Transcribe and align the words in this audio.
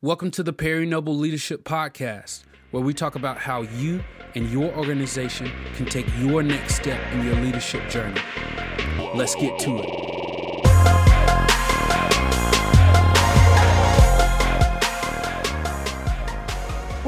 Welcome 0.00 0.30
to 0.32 0.44
the 0.44 0.52
Perry 0.52 0.86
Noble 0.86 1.18
Leadership 1.18 1.64
Podcast, 1.64 2.44
where 2.70 2.84
we 2.84 2.94
talk 2.94 3.16
about 3.16 3.36
how 3.36 3.62
you 3.62 4.00
and 4.36 4.48
your 4.48 4.72
organization 4.76 5.50
can 5.74 5.86
take 5.86 6.06
your 6.20 6.40
next 6.40 6.76
step 6.76 7.00
in 7.14 7.24
your 7.24 7.34
leadership 7.34 7.88
journey. 7.88 8.20
Let's 9.16 9.34
get 9.34 9.58
to 9.58 9.78
it. 9.78 10.07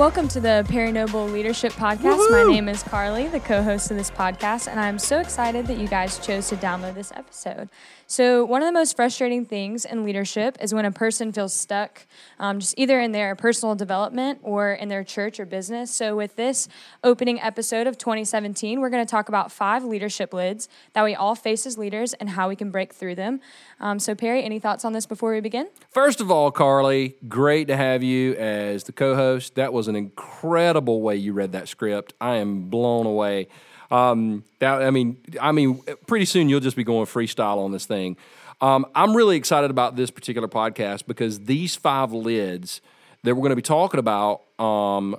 Welcome 0.00 0.28
to 0.28 0.40
the 0.40 0.64
Perry 0.66 0.92
Noble 0.92 1.26
Leadership 1.26 1.74
Podcast. 1.74 2.30
My 2.30 2.44
name 2.44 2.70
is 2.70 2.82
Carly, 2.82 3.28
the 3.28 3.38
co 3.38 3.62
host 3.62 3.90
of 3.90 3.98
this 3.98 4.10
podcast, 4.10 4.66
and 4.66 4.80
I'm 4.80 4.98
so 4.98 5.20
excited 5.20 5.66
that 5.66 5.76
you 5.76 5.86
guys 5.86 6.18
chose 6.18 6.48
to 6.48 6.56
download 6.56 6.94
this 6.94 7.12
episode. 7.14 7.68
So, 8.06 8.44
one 8.44 8.60
of 8.62 8.66
the 8.66 8.72
most 8.72 8.96
frustrating 8.96 9.44
things 9.44 9.84
in 9.84 10.02
leadership 10.02 10.56
is 10.60 10.74
when 10.74 10.86
a 10.86 10.90
person 10.90 11.32
feels 11.32 11.52
stuck, 11.52 12.06
um, 12.40 12.58
just 12.58 12.74
either 12.76 12.98
in 12.98 13.12
their 13.12 13.36
personal 13.36 13.76
development 13.76 14.40
or 14.42 14.72
in 14.72 14.88
their 14.88 15.04
church 15.04 15.38
or 15.38 15.44
business. 15.44 15.92
So, 15.92 16.16
with 16.16 16.34
this 16.34 16.66
opening 17.04 17.38
episode 17.40 17.86
of 17.86 17.98
2017, 17.98 18.80
we're 18.80 18.88
going 18.88 19.04
to 19.06 19.08
talk 19.10 19.28
about 19.28 19.52
five 19.52 19.84
leadership 19.84 20.32
lids 20.32 20.68
that 20.94 21.04
we 21.04 21.14
all 21.14 21.34
face 21.36 21.66
as 21.66 21.76
leaders 21.76 22.14
and 22.14 22.30
how 22.30 22.48
we 22.48 22.56
can 22.56 22.70
break 22.70 22.94
through 22.94 23.16
them. 23.16 23.38
Um, 23.78 24.00
so, 24.00 24.14
Perry, 24.14 24.42
any 24.42 24.58
thoughts 24.58 24.84
on 24.84 24.94
this 24.94 25.04
before 25.04 25.32
we 25.32 25.40
begin? 25.40 25.68
First 25.90 26.22
of 26.22 26.30
all, 26.30 26.50
Carly, 26.50 27.16
great 27.28 27.68
to 27.68 27.76
have 27.76 28.02
you 28.02 28.34
as 28.36 28.82
the 28.84 28.92
co 28.92 29.14
host. 29.14 29.56
That 29.56 29.74
was 29.74 29.89
an 29.90 29.96
incredible 29.96 31.02
way 31.02 31.16
you 31.16 31.34
read 31.34 31.52
that 31.52 31.68
script. 31.68 32.14
I 32.20 32.36
am 32.36 32.70
blown 32.70 33.04
away. 33.04 33.48
Um, 33.90 34.44
that, 34.60 34.82
I 34.82 34.90
mean, 34.90 35.18
I 35.40 35.52
mean, 35.52 35.82
pretty 36.06 36.24
soon 36.24 36.48
you'll 36.48 36.60
just 36.60 36.76
be 36.76 36.84
going 36.84 37.06
freestyle 37.06 37.58
on 37.58 37.72
this 37.72 37.84
thing. 37.84 38.16
Um, 38.60 38.86
I'm 38.94 39.16
really 39.16 39.36
excited 39.36 39.70
about 39.70 39.96
this 39.96 40.10
particular 40.10 40.48
podcast 40.48 41.06
because 41.06 41.40
these 41.40 41.76
five 41.76 42.12
lids 42.12 42.80
that 43.24 43.34
we're 43.34 43.42
going 43.42 43.50
to 43.50 43.56
be 43.56 43.62
talking 43.62 43.98
about 43.98 44.42
um, 44.58 45.16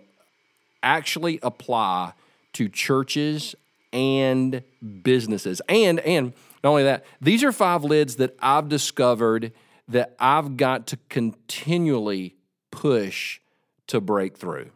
actually 0.83 1.39
apply 1.43 2.13
to 2.53 2.69
churches 2.69 3.55
and 3.93 4.63
businesses. 5.03 5.61
And 5.67 5.99
and 6.01 6.33
not 6.63 6.69
only 6.69 6.83
that, 6.83 7.05
these 7.19 7.43
are 7.43 7.51
five 7.51 7.83
lids 7.83 8.17
that 8.17 8.35
I've 8.39 8.69
discovered 8.69 9.51
that 9.87 10.15
I've 10.19 10.57
got 10.57 10.87
to 10.87 10.97
continually 11.09 12.35
push 12.71 13.39
to 13.91 14.01
break 14.01 14.37
through. 14.37 14.71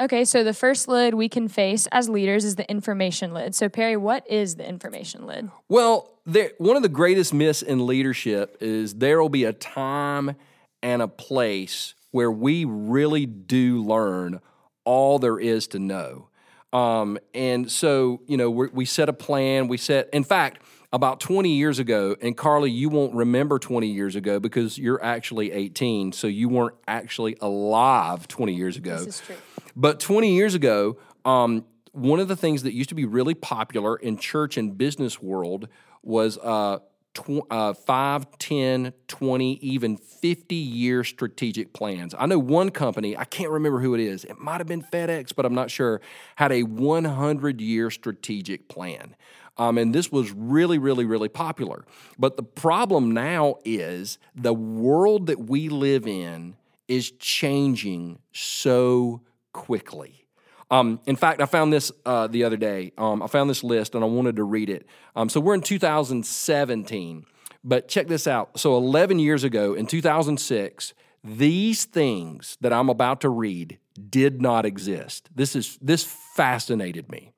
Okay, 0.00 0.24
so 0.24 0.44
the 0.44 0.54
first 0.54 0.86
lid 0.86 1.14
we 1.14 1.28
can 1.28 1.48
face 1.48 1.88
as 1.90 2.08
leaders 2.08 2.44
is 2.44 2.56
the 2.56 2.68
information 2.70 3.34
lid. 3.34 3.54
So, 3.54 3.68
Perry, 3.68 3.96
what 3.96 4.28
is 4.30 4.56
the 4.56 4.68
information 4.68 5.26
lid? 5.26 5.50
Well, 5.68 6.10
there, 6.24 6.52
one 6.58 6.76
of 6.76 6.82
the 6.82 6.88
greatest 6.88 7.34
myths 7.34 7.62
in 7.62 7.84
leadership 7.84 8.56
is 8.60 8.94
there 8.94 9.20
will 9.20 9.28
be 9.28 9.44
a 9.44 9.52
time 9.52 10.36
and 10.82 11.02
a 11.02 11.08
place 11.08 11.94
where 12.12 12.30
we 12.30 12.64
really 12.64 13.26
do 13.26 13.82
learn 13.82 14.40
all 14.84 15.18
there 15.18 15.38
is 15.38 15.66
to 15.68 15.78
know. 15.78 16.28
Um, 16.72 17.18
and 17.34 17.70
so, 17.70 18.20
you 18.26 18.36
know, 18.36 18.50
we 18.50 18.68
we 18.68 18.84
set 18.84 19.08
a 19.08 19.12
plan. 19.12 19.68
We 19.68 19.78
set, 19.78 20.08
in 20.12 20.22
fact, 20.22 20.62
about 20.92 21.20
20 21.20 21.54
years 21.54 21.78
ago, 21.78 22.16
and 22.22 22.36
Carly, 22.36 22.70
you 22.70 22.88
won't 22.88 23.14
remember 23.14 23.58
20 23.58 23.86
years 23.88 24.16
ago 24.16 24.40
because 24.40 24.78
you're 24.78 25.02
actually 25.02 25.52
18, 25.52 26.12
so 26.12 26.26
you 26.26 26.48
weren't 26.48 26.76
actually 26.86 27.36
alive 27.40 28.26
20 28.28 28.54
years 28.54 28.76
ago. 28.76 29.04
This 29.04 29.20
is 29.20 29.20
true. 29.20 29.36
But 29.76 30.00
20 30.00 30.34
years 30.34 30.54
ago, 30.54 30.98
um, 31.24 31.64
one 31.92 32.20
of 32.20 32.28
the 32.28 32.36
things 32.36 32.62
that 32.62 32.72
used 32.72 32.88
to 32.88 32.94
be 32.94 33.04
really 33.04 33.34
popular 33.34 33.96
in 33.96 34.16
church 34.16 34.56
and 34.56 34.76
business 34.78 35.20
world 35.20 35.68
was 36.02 36.38
uh, 36.38 36.78
tw- 37.12 37.46
uh, 37.50 37.74
5, 37.74 38.38
10, 38.38 38.92
20, 39.08 39.52
even 39.54 39.96
50 39.96 40.54
year 40.54 41.04
strategic 41.04 41.72
plans. 41.72 42.14
I 42.18 42.26
know 42.26 42.38
one 42.38 42.70
company, 42.70 43.16
I 43.16 43.24
can't 43.24 43.50
remember 43.50 43.80
who 43.80 43.94
it 43.94 44.00
is, 44.00 44.24
it 44.24 44.38
might 44.38 44.58
have 44.58 44.66
been 44.66 44.82
FedEx, 44.82 45.34
but 45.34 45.44
I'm 45.44 45.54
not 45.54 45.70
sure, 45.70 46.00
had 46.36 46.52
a 46.52 46.62
100 46.62 47.60
year 47.60 47.90
strategic 47.90 48.68
plan. 48.68 49.14
Um, 49.58 49.76
and 49.78 49.94
this 49.94 50.12
was 50.12 50.32
really, 50.32 50.78
really, 50.78 51.04
really 51.04 51.28
popular. 51.28 51.84
But 52.18 52.36
the 52.36 52.42
problem 52.42 53.10
now 53.10 53.56
is 53.64 54.18
the 54.34 54.54
world 54.54 55.26
that 55.26 55.40
we 55.48 55.68
live 55.68 56.06
in 56.06 56.56
is 56.86 57.10
changing 57.12 58.18
so 58.32 59.22
quickly. 59.52 60.26
Um, 60.70 61.00
in 61.06 61.16
fact, 61.16 61.40
I 61.40 61.46
found 61.46 61.72
this 61.72 61.90
uh, 62.04 62.26
the 62.26 62.44
other 62.44 62.56
day. 62.56 62.92
Um, 62.98 63.22
I 63.22 63.26
found 63.26 63.48
this 63.48 63.64
list 63.64 63.94
and 63.94 64.04
I 64.04 64.06
wanted 64.06 64.36
to 64.36 64.44
read 64.44 64.68
it. 64.68 64.86
Um, 65.16 65.28
so 65.28 65.40
we're 65.40 65.54
in 65.54 65.62
2017, 65.62 67.24
but 67.64 67.88
check 67.88 68.06
this 68.06 68.26
out. 68.26 68.58
So 68.58 68.76
11 68.76 69.18
years 69.18 69.44
ago, 69.44 69.74
in 69.74 69.86
2006, 69.86 70.94
these 71.24 71.84
things 71.84 72.56
that 72.60 72.72
I'm 72.72 72.88
about 72.88 73.22
to 73.22 73.28
read 73.28 73.78
did 74.08 74.40
not 74.40 74.64
exist. 74.64 75.28
This 75.34 75.56
is 75.56 75.78
this 75.80 76.04
fascinated 76.04 77.10
me. 77.10 77.32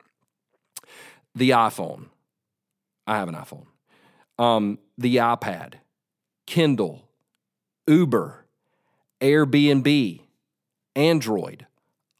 The 1.35 1.51
iPhone. 1.51 2.07
I 3.07 3.17
have 3.17 3.29
an 3.29 3.35
iPhone. 3.35 3.67
Um, 4.39 4.79
the 4.97 5.17
iPad, 5.17 5.75
Kindle, 6.47 7.09
Uber, 7.87 8.47
Airbnb, 9.21 10.21
Android, 10.97 11.67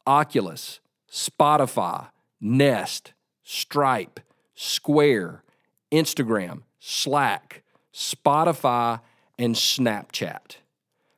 Oculus, 0.05 0.79
Spotify, 1.11 2.09
Nest, 2.39 3.13
Stripe, 3.43 4.19
Square, 4.55 5.43
Instagram, 5.91 6.63
Slack, 6.79 7.63
Spotify, 7.93 9.01
and 9.37 9.55
Snapchat. 9.55 10.57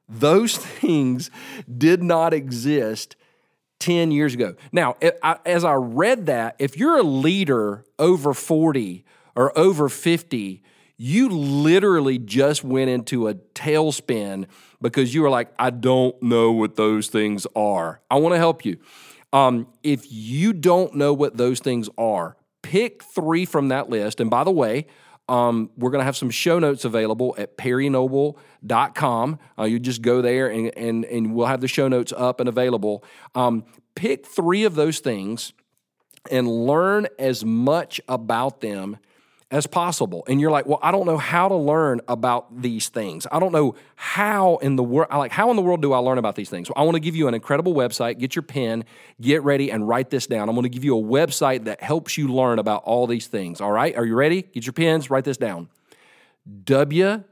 Those 0.08 0.58
things 0.58 1.30
did 1.78 2.04
not 2.04 2.34
exist 2.34 3.16
10 3.84 4.12
years 4.12 4.34
ago. 4.34 4.56
Now, 4.72 4.96
as 5.46 5.66
I 5.66 5.74
read 5.74 6.28
that, 6.28 6.56
if 6.58 6.78
you're 6.78 6.98
a 6.98 7.04
leader 7.04 7.84
over 8.00 8.34
40 8.34 9.04
or 9.36 9.58
over 9.60 9.90
50, 9.90 10.64
you 10.96 11.28
literally 11.28 12.18
just 12.18 12.64
went 12.64 12.90
into 12.90 13.28
a 13.28 13.34
tailspin 13.34 14.46
because 14.82 15.14
you 15.14 15.22
were 15.22 15.30
like, 15.30 15.54
I 15.60 15.70
don't 15.70 16.22
know 16.24 16.54
what 16.54 16.78
those 16.78 17.10
things 17.10 17.46
are. 17.58 18.00
I 18.10 18.20
want 18.20 18.36
to 18.36 18.38
help 18.38 18.64
you. 18.64 18.78
Um, 19.34 19.68
if 19.84 20.06
you 20.10 20.54
don't 20.54 20.96
know 20.96 21.14
what 21.14 21.36
those 21.36 21.60
things 21.60 21.90
are, 21.98 22.38
pick 22.62 23.04
three 23.04 23.44
from 23.44 23.68
that 23.68 23.90
list. 23.90 24.22
And 24.22 24.30
by 24.30 24.46
the 24.46 24.52
way, 24.52 24.88
um, 25.30 25.70
we're 25.78 25.92
going 25.92 26.02
to 26.02 26.06
have 26.06 26.18
some 26.18 26.30
show 26.30 26.60
notes 26.60 26.86
available 26.86 27.36
at 27.38 27.58
perrynoble.com. 27.58 29.40
Uh, 29.58 29.64
you 29.64 29.80
just 29.80 30.02
go 30.02 30.22
there 30.22 30.50
and, 30.50 30.76
and, 30.78 31.06
and 31.06 31.34
we'll 31.34 31.48
have 31.48 31.62
the 31.62 31.68
show 31.68 31.88
notes 31.88 32.14
up 32.16 32.40
and 32.40 32.50
available. 32.50 33.04
Um, 33.34 33.64
pick 33.96 34.26
three 34.26 34.64
of 34.66 34.76
those 34.76 35.00
things 35.00 35.54
and 36.30 36.48
learn 36.48 37.08
as 37.20 37.46
much 37.46 38.02
about 38.08 38.62
them 38.62 38.98
as 39.52 39.68
possible. 39.68 40.24
And 40.28 40.42
you're 40.42 40.52
like, 40.52 40.66
well, 40.66 40.80
I 40.82 40.92
don't 40.92 41.06
know 41.06 41.18
how 41.18 41.48
to 41.48 41.56
learn 41.56 42.02
about 42.08 42.62
these 42.62 42.90
things. 42.90 43.28
I 43.32 43.40
don't 43.40 43.52
know 43.52 43.76
how 43.96 44.58
in 44.58 44.76
the 44.76 44.84
world, 44.84 45.10
like, 45.12 45.32
how 45.32 45.50
in 45.50 45.56
the 45.56 45.62
world 45.62 45.82
do 45.82 45.94
I 45.94 46.00
learn 46.00 46.18
about 46.18 46.36
these 46.36 46.50
things? 46.50 46.70
Well, 46.70 46.76
I 46.78 46.84
want 46.84 46.96
to 46.96 47.00
give 47.00 47.16
you 47.16 47.28
an 47.28 47.34
incredible 47.34 47.74
website. 47.74 48.20
Get 48.20 48.36
your 48.36 48.44
pen, 48.44 48.86
get 49.22 49.44
ready, 49.44 49.72
and 49.72 49.88
write 49.88 50.10
this 50.10 50.28
down. 50.28 50.50
I'm 50.50 50.56
going 50.56 50.64
to 50.64 50.70
give 50.70 50.84
you 50.84 50.98
a 50.98 51.02
website 51.02 51.66
that 51.66 51.82
helps 51.82 52.18
you 52.18 52.28
learn 52.28 52.60
about 52.60 52.84
all 52.84 53.08
these 53.08 53.28
things. 53.28 53.62
All 53.62 53.72
right? 53.72 53.96
Are 53.96 54.06
you 54.06 54.16
ready? 54.16 54.42
Get 54.42 54.66
your 54.66 54.74
pens, 54.74 55.10
write 55.10 55.26
this 55.26 55.38
down. 55.38 55.70
www 56.66 57.24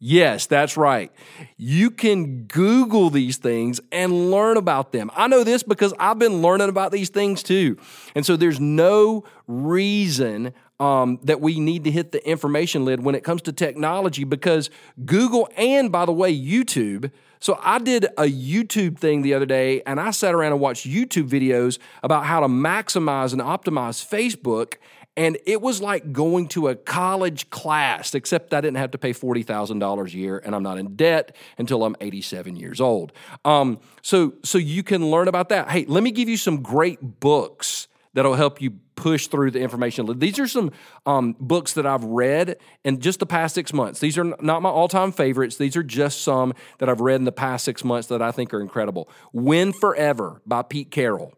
Yes, 0.00 0.46
that's 0.46 0.76
right. 0.76 1.10
You 1.56 1.90
can 1.90 2.44
Google 2.44 3.10
these 3.10 3.38
things 3.38 3.80
and 3.90 4.30
learn 4.30 4.56
about 4.56 4.92
them. 4.92 5.10
I 5.14 5.28
know 5.28 5.44
this 5.44 5.62
because 5.62 5.94
I've 5.98 6.18
been 6.18 6.42
learning 6.42 6.68
about 6.68 6.92
these 6.92 7.08
things 7.08 7.42
too. 7.42 7.78
And 8.14 8.26
so 8.26 8.36
there's 8.36 8.60
no 8.60 9.24
reason 9.46 10.52
um, 10.80 11.20
that 11.22 11.40
we 11.40 11.60
need 11.60 11.84
to 11.84 11.90
hit 11.90 12.12
the 12.12 12.28
information 12.28 12.84
lid 12.84 13.04
when 13.04 13.14
it 13.14 13.22
comes 13.24 13.40
to 13.42 13.52
technology 13.52 14.24
because 14.24 14.68
Google 15.04 15.48
and, 15.56 15.90
by 15.90 16.04
the 16.04 16.12
way, 16.12 16.36
YouTube. 16.36 17.10
So 17.38 17.58
I 17.62 17.78
did 17.78 18.04
a 18.18 18.24
YouTube 18.24 18.98
thing 18.98 19.22
the 19.22 19.34
other 19.34 19.46
day 19.46 19.82
and 19.86 20.00
I 20.00 20.10
sat 20.10 20.34
around 20.34 20.52
and 20.52 20.60
watched 20.60 20.86
YouTube 20.88 21.28
videos 21.28 21.78
about 22.02 22.24
how 22.26 22.40
to 22.40 22.48
maximize 22.48 23.32
and 23.32 23.40
optimize 23.40 24.04
Facebook. 24.04 24.74
And 25.16 25.38
it 25.46 25.60
was 25.60 25.80
like 25.80 26.12
going 26.12 26.48
to 26.48 26.68
a 26.68 26.74
college 26.74 27.48
class, 27.50 28.14
except 28.14 28.52
I 28.52 28.60
didn't 28.60 28.78
have 28.78 28.90
to 28.92 28.98
pay 28.98 29.12
$40,000 29.12 30.06
a 30.06 30.10
year 30.10 30.42
and 30.44 30.54
I'm 30.54 30.62
not 30.62 30.78
in 30.78 30.96
debt 30.96 31.36
until 31.56 31.84
I'm 31.84 31.94
87 32.00 32.56
years 32.56 32.80
old. 32.80 33.12
Um, 33.44 33.78
so, 34.02 34.34
so 34.42 34.58
you 34.58 34.82
can 34.82 35.10
learn 35.10 35.28
about 35.28 35.50
that. 35.50 35.70
Hey, 35.70 35.84
let 35.86 36.02
me 36.02 36.10
give 36.10 36.28
you 36.28 36.36
some 36.36 36.62
great 36.62 37.20
books 37.20 37.86
that'll 38.14 38.34
help 38.34 38.60
you 38.60 38.72
push 38.96 39.26
through 39.26 39.50
the 39.50 39.60
information. 39.60 40.18
These 40.18 40.38
are 40.38 40.46
some 40.46 40.72
um, 41.04 41.36
books 41.38 41.74
that 41.74 41.86
I've 41.86 42.04
read 42.04 42.56
in 42.84 43.00
just 43.00 43.18
the 43.20 43.26
past 43.26 43.54
six 43.54 43.72
months. 43.72 44.00
These 44.00 44.18
are 44.18 44.24
not 44.24 44.62
my 44.62 44.68
all 44.68 44.88
time 44.88 45.12
favorites. 45.12 45.56
These 45.56 45.76
are 45.76 45.82
just 45.82 46.22
some 46.22 46.54
that 46.78 46.88
I've 46.88 47.00
read 47.00 47.16
in 47.16 47.24
the 47.24 47.32
past 47.32 47.64
six 47.64 47.84
months 47.84 48.08
that 48.08 48.22
I 48.22 48.30
think 48.30 48.54
are 48.54 48.60
incredible. 48.60 49.08
Win 49.32 49.72
Forever 49.72 50.40
by 50.46 50.62
Pete 50.62 50.90
Carroll. 50.90 51.34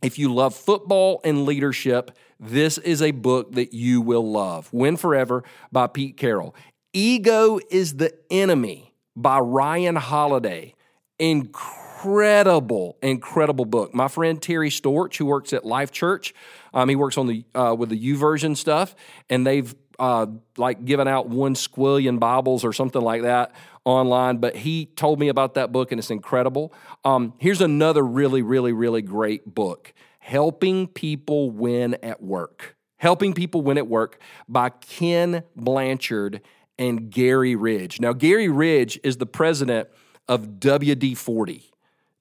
If 0.00 0.18
you 0.18 0.32
love 0.32 0.54
football 0.54 1.20
and 1.24 1.44
leadership, 1.44 2.12
this 2.40 2.78
is 2.78 3.02
a 3.02 3.10
book 3.10 3.52
that 3.52 3.72
you 3.72 4.00
will 4.00 4.30
love. 4.30 4.72
Win 4.72 4.96
Forever 4.96 5.44
by 5.72 5.86
Pete 5.86 6.16
Carroll. 6.16 6.54
Ego 6.92 7.58
is 7.70 7.96
the 7.96 8.14
Enemy 8.30 8.94
by 9.16 9.38
Ryan 9.38 9.96
Holiday. 9.96 10.74
Incredible, 11.18 12.96
incredible 13.02 13.64
book. 13.64 13.92
My 13.92 14.08
friend 14.08 14.40
Terry 14.40 14.70
Storch, 14.70 15.16
who 15.16 15.26
works 15.26 15.52
at 15.52 15.64
Life 15.64 15.90
Church, 15.90 16.32
um, 16.72 16.88
he 16.88 16.96
works 16.96 17.18
on 17.18 17.26
the 17.26 17.44
uh, 17.54 17.74
with 17.76 17.88
the 17.88 17.98
YouVersion 17.98 18.56
stuff, 18.56 18.94
and 19.28 19.46
they've 19.46 19.74
uh, 19.98 20.26
like 20.56 20.84
given 20.84 21.08
out 21.08 21.28
one 21.28 21.54
squillion 21.54 22.20
Bibles 22.20 22.64
or 22.64 22.72
something 22.72 23.02
like 23.02 23.22
that 23.22 23.52
online. 23.84 24.36
But 24.36 24.54
he 24.54 24.86
told 24.86 25.18
me 25.18 25.28
about 25.28 25.54
that 25.54 25.72
book, 25.72 25.90
and 25.90 25.98
it's 25.98 26.10
incredible. 26.10 26.72
Um, 27.04 27.34
here's 27.38 27.60
another 27.60 28.04
really, 28.04 28.42
really, 28.42 28.72
really 28.72 29.02
great 29.02 29.52
book: 29.52 29.92
Helping 30.28 30.88
People 30.88 31.50
Win 31.50 31.96
at 32.02 32.22
Work. 32.22 32.76
Helping 32.98 33.32
People 33.32 33.62
Win 33.62 33.78
at 33.78 33.88
Work 33.88 34.20
by 34.46 34.68
Ken 34.68 35.42
Blanchard 35.56 36.42
and 36.78 37.08
Gary 37.08 37.56
Ridge. 37.56 37.98
Now, 37.98 38.12
Gary 38.12 38.50
Ridge 38.50 39.00
is 39.02 39.16
the 39.16 39.24
president 39.24 39.88
of 40.28 40.60
WD 40.60 41.16
40. 41.16 41.70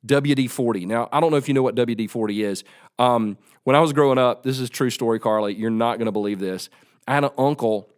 WD 0.06 0.50
40. 0.50 0.86
Now, 0.86 1.10
I 1.12 1.20
don't 1.20 1.32
know 1.32 1.38
if 1.38 1.50
you 1.50 1.54
know 1.54 1.64
what 1.64 1.76
WD 1.76 2.10
40 2.10 2.44
is. 2.44 2.64
Um, 2.98 3.38
when 3.66 3.76
I 3.76 3.82
was 3.82 3.92
growing 3.92 4.18
up, 4.18 4.44
this 4.44 4.58
is 4.58 4.70
a 4.70 4.72
true 4.72 4.90
story, 4.90 5.20
Carly. 5.20 5.54
You're 5.56 5.70
not 5.70 5.98
going 5.98 6.06
to 6.06 6.14
believe 6.14 6.40
this. 6.40 6.70
I 7.10 7.14
had 7.14 7.26
an 7.26 7.32
uncle, 7.38 7.90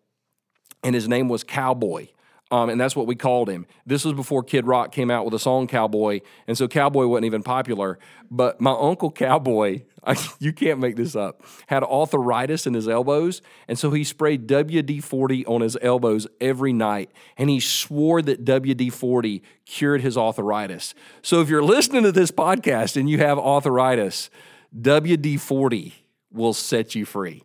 and 0.84 0.96
his 0.96 1.08
name 1.08 1.30
was 1.30 1.44
Cowboy. 1.44 2.08
Um, 2.52 2.70
and 2.70 2.82
that's 2.82 2.96
what 2.96 3.06
we 3.06 3.16
called 3.16 3.48
him. 3.48 3.68
This 3.86 4.04
was 4.04 4.16
before 4.16 4.42
Kid 4.42 4.66
Rock 4.66 4.92
came 4.92 5.12
out 5.12 5.24
with 5.24 5.36
a 5.36 5.40
song 5.40 5.68
Cowboy, 5.68 6.22
and 6.48 6.58
so 6.58 6.68
Cowboy 6.68 7.06
wasn't 7.06 7.26
even 7.26 7.44
popular. 7.44 8.00
But 8.32 8.60
my 8.60 8.72
uncle 8.72 9.12
Cowboy, 9.12 9.84
I, 10.04 10.16
you 10.40 10.52
can't 10.52 10.80
make 10.80 10.96
this 10.96 11.16
up, 11.16 11.44
had 11.68 11.84
arthritis 11.84 12.66
in 12.66 12.74
his 12.74 12.88
elbows, 12.88 13.44
and 13.68 13.78
so 13.78 13.92
he 13.92 14.04
sprayed 14.04 14.48
WD 14.48 15.04
40 15.04 15.46
on 15.46 15.62
his 15.62 15.78
elbows 15.82 16.26
every 16.42 16.74
night, 16.74 17.12
and 17.38 17.52
he 17.52 17.60
swore 17.60 18.22
that 18.24 18.46
WD 18.46 18.92
40 18.94 19.44
cured 19.66 20.02
his 20.02 20.18
arthritis. 20.18 20.96
So 21.22 21.42
if 21.42 21.50
you're 21.50 21.64
listening 21.64 22.02
to 22.04 22.12
this 22.12 22.32
podcast 22.32 22.98
and 22.98 23.08
you 23.08 23.20
have 23.20 23.38
arthritis, 23.38 24.32
WD 24.76 25.40
40 25.40 25.94
will 26.32 26.54
set 26.54 26.96
you 26.96 27.06
free. 27.06 27.44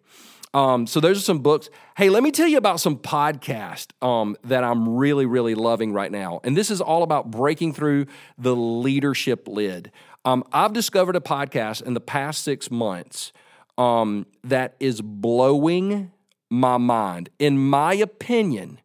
Um, 0.54 0.86
so 0.86 1.00
those 1.00 1.18
are 1.18 1.22
some 1.22 1.40
books. 1.40 1.68
Hey, 1.96 2.10
let 2.10 2.22
me 2.22 2.30
tell 2.30 2.46
you 2.46 2.58
about 2.58 2.78
some 2.78 2.96
podcast 2.96 3.88
um, 4.06 4.36
that 4.44 4.62
I'm 4.62 4.96
really, 4.96 5.26
really 5.26 5.56
loving 5.56 5.92
right 5.92 6.12
now. 6.12 6.40
And 6.44 6.56
this 6.56 6.70
is 6.70 6.80
all 6.80 7.02
about 7.02 7.30
breaking 7.30 7.74
through 7.74 8.06
the 8.38 8.54
leadership 8.54 9.48
lid. 9.48 9.90
Um, 10.24 10.44
I've 10.52 10.72
discovered 10.72 11.16
a 11.16 11.20
podcast 11.20 11.82
in 11.82 11.94
the 11.94 12.00
past 12.00 12.44
six 12.44 12.70
months 12.70 13.32
um, 13.76 14.26
that 14.44 14.76
is 14.78 15.00
blowing 15.00 16.12
my 16.48 16.76
mind. 16.76 17.30
In 17.40 17.58
my 17.58 17.94
opinion, 17.94 18.80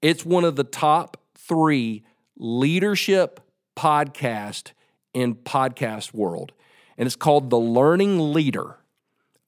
it's 0.00 0.24
one 0.24 0.44
of 0.44 0.54
the 0.54 0.64
top 0.64 1.16
three 1.34 2.04
leadership 2.38 3.40
podcast 3.76 4.72
in 5.12 5.34
podcast 5.34 6.14
world. 6.14 6.52
And 6.96 7.06
it's 7.06 7.16
called 7.16 7.50
The 7.50 7.58
Learning 7.58 8.32
Leader. 8.32 8.76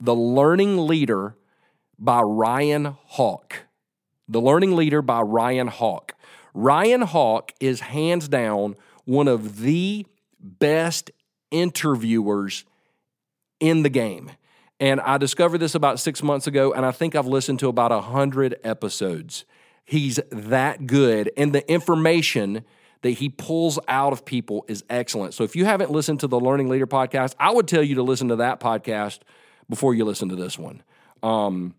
The 0.01 0.15
Learning 0.15 0.89
Leader 0.89 1.37
by 2.03 2.21
Ryan 2.21 2.97
Hawk. 3.05 3.61
The 4.29 4.41
Learning 4.41 4.75
Leader 4.75 5.03
by 5.03 5.21
Ryan 5.21 5.69
Hawk. 5.69 6.15
Ryan 6.53 7.03
Hawk 7.03 7.53
is 7.61 7.81
hands 7.81 8.29
down 8.29 8.75
one 9.05 9.29
of 9.29 9.61
the 9.61 10.05
best 10.41 11.13
interviewers 11.53 12.65
in 13.61 13.85
the 13.85 13.89
game. 13.89 14.33
And 14.81 15.01
I 15.01 15.17
discovered 15.17 15.59
this 15.59 15.77
about 15.77 16.01
six 16.01 16.25
months 16.25 16.49
ago, 16.49 16.73
and 16.73 16.85
I 16.85 16.91
think 16.91 17.15
I've 17.15 17.27
listened 17.27 17.61
to 17.61 17.69
about 17.69 17.93
100 17.93 18.57
episodes. 18.65 19.45
He's 19.85 20.19
that 20.33 20.89
good. 20.89 21.31
And 21.37 21.53
the 21.53 21.71
information 21.71 22.65
that 23.03 23.11
he 23.11 23.29
pulls 23.29 23.79
out 23.87 24.13
of 24.13 24.25
people 24.25 24.65
is 24.67 24.83
excellent. 24.91 25.35
So 25.35 25.45
if 25.45 25.55
you 25.55 25.67
haven't 25.67 25.93
listened 25.93 26.19
to 26.21 26.27
the 26.27 26.41
Learning 26.41 26.69
Leader 26.69 26.87
podcast, 26.89 27.37
I 27.39 27.53
would 27.53 27.69
tell 27.69 27.83
you 27.83 27.95
to 27.95 28.03
listen 28.03 28.29
to 28.29 28.37
that 28.37 28.59
podcast 28.59 29.21
before 29.69 29.95
you 29.95 30.05
listen 30.05 30.29
to 30.31 30.37
this 30.37 30.59
one. 30.59 30.83
Um, 31.23 31.75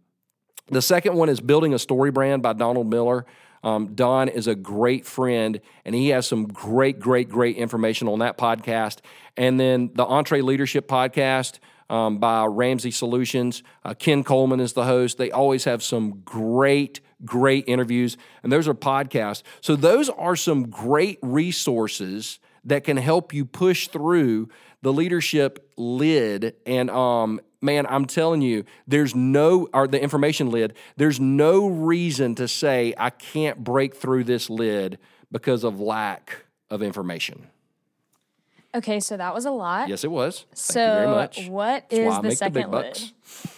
the 0.68 0.81
second 0.81 1.15
one 1.15 1.30
is 1.30 1.39
Building 1.42 1.74
a 1.74 1.77
StoryBrand 1.77 2.42
by 2.42 2.54
Donald 2.54 2.89
Miller. 2.89 3.25
Um, 3.63 3.95
Don 3.95 4.27
is 4.27 4.48
a 4.48 4.56
great 4.56 5.06
friend, 5.06 5.60
and 5.86 5.95
he 5.95 6.10
has 6.10 6.27
some 6.27 6.48
great, 6.48 7.00
great, 7.00 7.30
great 7.30 7.56
information 7.56 8.07
on 8.07 8.19
that 8.19 8.38
podcast. 8.38 9.00
And 9.38 9.60
then 9.60 9.92
the 9.94 10.06
EntreLeadership 10.06 10.81
podcast 10.81 11.60
um, 11.89 12.18
by 12.18 12.45
Ramsey 12.45 12.92
Solutions. 12.92 13.63
Uh, 13.83 13.94
Ken 13.94 14.24
Coleman 14.24 14.60
is 14.60 14.74
the 14.74 14.86
host. 14.86 15.18
They 15.18 15.31
always 15.31 15.63
have 15.65 15.83
some 15.83 16.21
great, 16.25 17.01
great 17.24 17.66
interviews, 17.68 18.18
and 18.42 18.51
those 18.51 18.68
are 18.68 18.74
podcasts. 18.74 19.44
So, 19.62 19.75
those 19.75 20.09
are 20.09 20.36
some 20.36 20.69
great 20.69 21.19
resources 21.21 22.39
that 22.66 22.83
can 22.83 22.98
help 22.98 23.33
you 23.33 23.45
push 23.45 23.88
through 23.89 24.50
the 24.83 24.94
leadership 24.94 25.71
lid 25.77 26.56
and 26.65 26.91
um, 26.91 27.41
man, 27.62 27.88
I'm 27.88 28.06
telling 28.06 28.41
you, 28.41 28.65
there's 28.85 29.15
no, 29.15 29.69
or 29.74 29.88
the 29.88 30.01
information 30.01 30.51
lid, 30.51 30.75
there's 30.97 31.19
no 31.19 31.68
reason 31.68 32.35
to 32.35 32.47
say 32.47 32.94
I 32.97 33.09
can't 33.09 33.63
break 33.63 33.95
through 33.95 34.25
this 34.25 34.50
lid 34.50 35.00
because 35.31 35.63
of 35.63 35.80
lack 35.80 36.45
of 36.69 36.83
information. 36.83 37.47
Okay, 38.75 39.00
so 39.00 39.15
that 39.18 39.33
was 39.33 39.45
a 39.45 39.51
lot. 39.51 39.88
Yes, 39.88 40.03
it 40.03 40.12
was. 40.12 40.45
Thank 40.50 40.57
so, 40.57 40.80
you 40.81 40.91
very 40.91 41.07
much. 41.07 41.47
what 41.47 41.85
is 41.89 42.19
the 42.19 42.31
second 42.31 42.71
the 42.71 42.77
lid? 42.77 43.01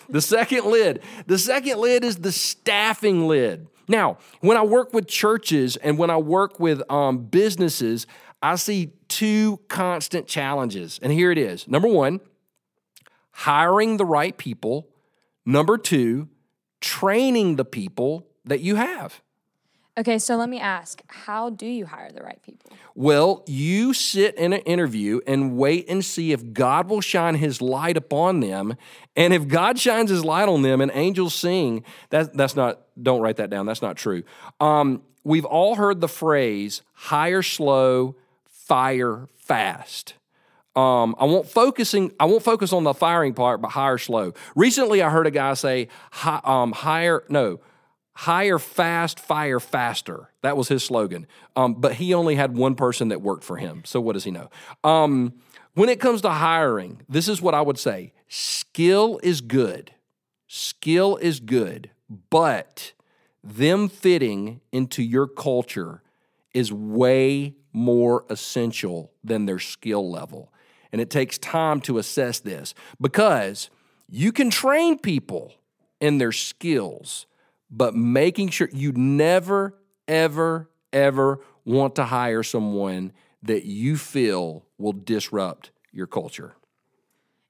The 0.08 0.22
second 0.22 0.66
lid. 0.66 1.02
The 1.26 1.40
second 1.40 1.80
lid 1.80 2.04
is 2.04 2.18
the 2.18 2.32
staffing 2.32 3.28
lid. 3.28 3.68
Now, 3.88 4.20
when 4.42 4.56
I 4.56 4.62
work 4.62 4.94
with 4.94 5.08
churches 5.08 5.78
and 5.78 5.98
when 5.98 6.12
I 6.12 6.18
work 6.18 6.60
with 6.60 6.84
um, 6.92 7.18
businesses, 7.18 8.06
I 8.42 8.56
see 8.56 8.94
two 9.16 9.62
constant 9.70 10.28
challenges. 10.28 11.00
And 11.02 11.14
here 11.14 11.32
it 11.32 11.38
is. 11.38 11.70
Number 11.70 11.88
one, 11.88 12.20
hiring 13.32 13.96
the 13.96 14.04
right 14.04 14.38
people. 14.38 14.90
Number 15.46 15.78
two, 15.78 16.28
training 16.82 17.56
the 17.56 17.64
people 17.64 18.28
that 18.44 18.60
you 18.60 18.76
have. 18.76 19.22
Okay, 19.98 20.20
so 20.20 20.36
let 20.36 20.50
me 20.50 20.60
ask 20.60 21.02
how 21.08 21.50
do 21.50 21.66
you 21.66 21.86
hire 21.86 22.12
the 22.12 22.22
right 22.22 22.42
people? 22.42 22.74
Well, 22.94 23.46
you 23.48 23.94
sit 23.94 24.36
in 24.36 24.52
an 24.52 24.60
interview 24.62 25.22
and 25.26 25.56
wait 25.56 25.86
and 25.88 26.04
see 26.04 26.34
if 26.34 26.52
God 26.52 26.90
will 26.90 27.00
shine 27.00 27.36
his 27.36 27.62
light 27.62 27.96
upon 27.96 28.42
them. 28.42 28.76
And 29.16 29.34
if 29.34 29.48
God 29.48 29.80
shines 29.80 30.10
his 30.10 30.26
light 30.26 30.50
on 30.50 30.62
them 30.62 30.82
and 30.82 30.92
angels 30.94 31.34
sing, 31.34 31.86
that, 32.10 32.36
that's 32.36 32.58
not, 32.58 32.82
don't 33.02 33.22
write 33.22 33.38
that 33.38 33.50
down. 33.50 33.66
That's 33.66 33.82
not 33.82 33.96
true. 33.96 34.24
Um, 34.60 35.04
we've 35.24 35.46
all 35.46 35.76
heard 35.76 36.02
the 36.02 36.10
phrase 36.10 36.82
hire 36.94 37.42
slow, 37.42 38.18
fire 38.68 39.28
fast. 39.36 40.16
Um, 40.76 41.16
I 41.18 41.26
won't 41.26 41.48
focusing. 41.48 42.12
I 42.20 42.26
won't 42.26 42.44
focus 42.44 42.74
on 42.74 42.84
the 42.84 42.94
firing 42.94 43.34
part, 43.34 43.62
but 43.62 43.70
hire 43.70 43.98
slow. 43.98 44.34
Recently, 44.56 45.02
I 45.02 45.10
heard 45.10 45.28
a 45.28 45.32
guy 45.32 45.54
say, 45.54 45.88
hi, 46.12 46.42
um, 46.44 46.74
"Hire 46.74 47.24
no, 47.30 47.62
hire 48.14 48.60
fast, 48.60 49.20
fire 49.20 49.62
faster." 49.62 50.32
That 50.42 50.58
was 50.58 50.68
his 50.68 50.84
slogan. 50.84 51.28
Um, 51.56 51.76
but 51.76 51.94
he 51.94 52.14
only 52.14 52.36
had 52.36 52.58
one 52.58 52.76
person 52.76 53.08
that 53.08 53.22
worked 53.22 53.46
for 53.46 53.56
him. 53.56 53.84
So 53.86 54.02
what 54.02 54.14
does 54.14 54.26
he 54.26 54.32
know? 54.32 54.50
Um, 54.84 55.34
when 55.76 55.88
it 55.88 56.02
comes 56.02 56.22
to 56.22 56.30
hiring, 56.30 57.02
this 57.08 57.30
is 57.30 57.42
what 57.42 57.54
I 57.54 57.62
would 57.62 57.80
say: 57.80 58.12
skill 58.28 59.20
is 59.24 59.40
good. 59.40 59.92
Skill 60.48 61.16
is 61.18 61.40
good, 61.40 61.90
but 62.30 62.92
them 63.42 63.88
fitting 63.88 64.60
into 64.74 65.02
your 65.02 65.28
culture 65.28 66.02
is 66.54 66.72
way 66.72 67.56
more 67.76 68.26
essential 68.30 69.12
than 69.24 69.46
their 69.46 69.60
skill 69.60 70.10
level. 70.10 70.52
And 70.92 71.02
it 71.02 71.10
takes 71.10 71.38
time 71.38 71.82
to 71.82 71.98
assess 71.98 72.40
this 72.40 72.74
because 73.02 73.70
you 74.10 74.32
can 74.32 74.50
train 74.50 74.98
people 74.98 75.54
in 76.00 76.18
their 76.18 76.32
skills, 76.32 77.26
but 77.70 77.94
making 77.94 78.50
sure 78.50 78.70
you 78.72 78.94
never, 78.94 79.76
ever, 80.08 80.70
ever 80.94 81.42
want 81.66 81.96
to 81.96 82.06
hire 82.06 82.44
someone 82.44 83.12
that 83.44 83.66
you 83.66 83.98
feel 83.98 84.66
will 84.78 84.94
disrupt 84.94 85.72
your 85.92 86.08
culture. 86.08 86.56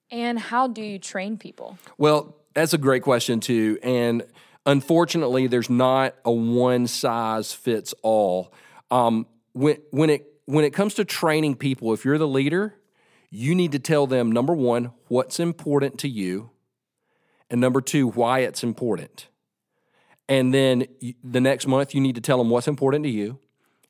And 0.10 0.40
how 0.40 0.68
do 0.68 0.82
you 0.82 0.98
train 0.98 1.38
people? 1.38 1.78
Well, 1.98 2.36
that's 2.54 2.74
a 2.74 2.78
great 2.78 3.04
question, 3.04 3.40
too. 3.40 3.78
And 3.84 4.24
unfortunately, 4.66 5.48
there's 5.48 5.70
not 5.70 6.16
a 6.24 6.32
one 6.32 6.88
size 6.88 7.54
fits 7.54 7.94
all. 8.02 8.54
Um, 8.90 9.28
when, 9.56 9.78
when, 9.92 10.10
it, 10.10 10.28
when 10.46 10.66
it 10.66 10.72
comes 10.72 10.94
to 10.96 11.06
training 11.06 11.56
people, 11.56 11.94
if 11.94 12.04
you're 12.04 12.18
the 12.18 12.28
leader, 12.28 12.76
you 13.30 13.56
need 13.56 13.72
to 13.72 13.80
tell 13.80 14.06
them 14.06 14.30
number 14.30 14.54
one, 14.54 14.92
what's 15.08 15.40
important 15.40 15.98
to 16.00 16.10
you, 16.10 16.52
and 17.50 17.62
number 17.62 17.80
two, 17.80 18.10
why 18.10 18.40
it's 18.40 18.64
important. 18.64 19.30
And 20.28 20.54
then 20.54 20.88
the 21.24 21.40
next 21.40 21.68
month, 21.68 21.96
you 21.96 22.02
need 22.02 22.16
to 22.16 22.22
tell 22.22 22.38
them 22.38 22.50
what's 22.50 22.68
important 22.68 23.06
to 23.06 23.10
you 23.10 23.40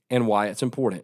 and 0.10 0.28
why 0.28 0.48
it's 0.48 0.62
important. 0.62 1.04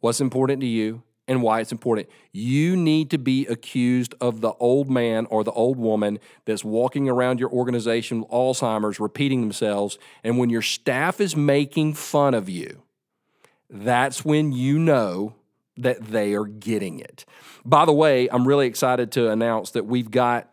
What's 0.00 0.20
important 0.20 0.60
to 0.60 0.66
you 0.66 1.02
and 1.26 1.42
why 1.42 1.60
it's 1.60 1.72
important. 1.72 2.08
You 2.32 2.76
need 2.76 3.10
to 3.10 3.18
be 3.18 3.46
accused 3.46 4.14
of 4.20 4.42
the 4.42 4.52
old 4.60 4.90
man 4.90 5.26
or 5.26 5.42
the 5.42 5.52
old 5.52 5.78
woman 5.78 6.18
that's 6.44 6.64
walking 6.64 7.08
around 7.08 7.40
your 7.40 7.50
organization 7.50 8.20
with 8.20 8.30
Alzheimer's, 8.30 9.00
repeating 9.00 9.40
themselves. 9.40 9.98
And 10.22 10.38
when 10.38 10.50
your 10.50 10.62
staff 10.62 11.18
is 11.18 11.34
making 11.34 11.94
fun 11.94 12.34
of 12.34 12.48
you, 12.50 12.82
that's 13.68 14.24
when 14.24 14.52
you 14.52 14.78
know 14.78 15.34
that 15.76 16.02
they 16.06 16.34
are 16.34 16.46
getting 16.46 16.98
it. 16.98 17.24
By 17.64 17.84
the 17.84 17.92
way, 17.92 18.28
I'm 18.28 18.46
really 18.46 18.66
excited 18.66 19.12
to 19.12 19.30
announce 19.30 19.70
that 19.72 19.84
we've 19.86 20.10
got 20.10 20.50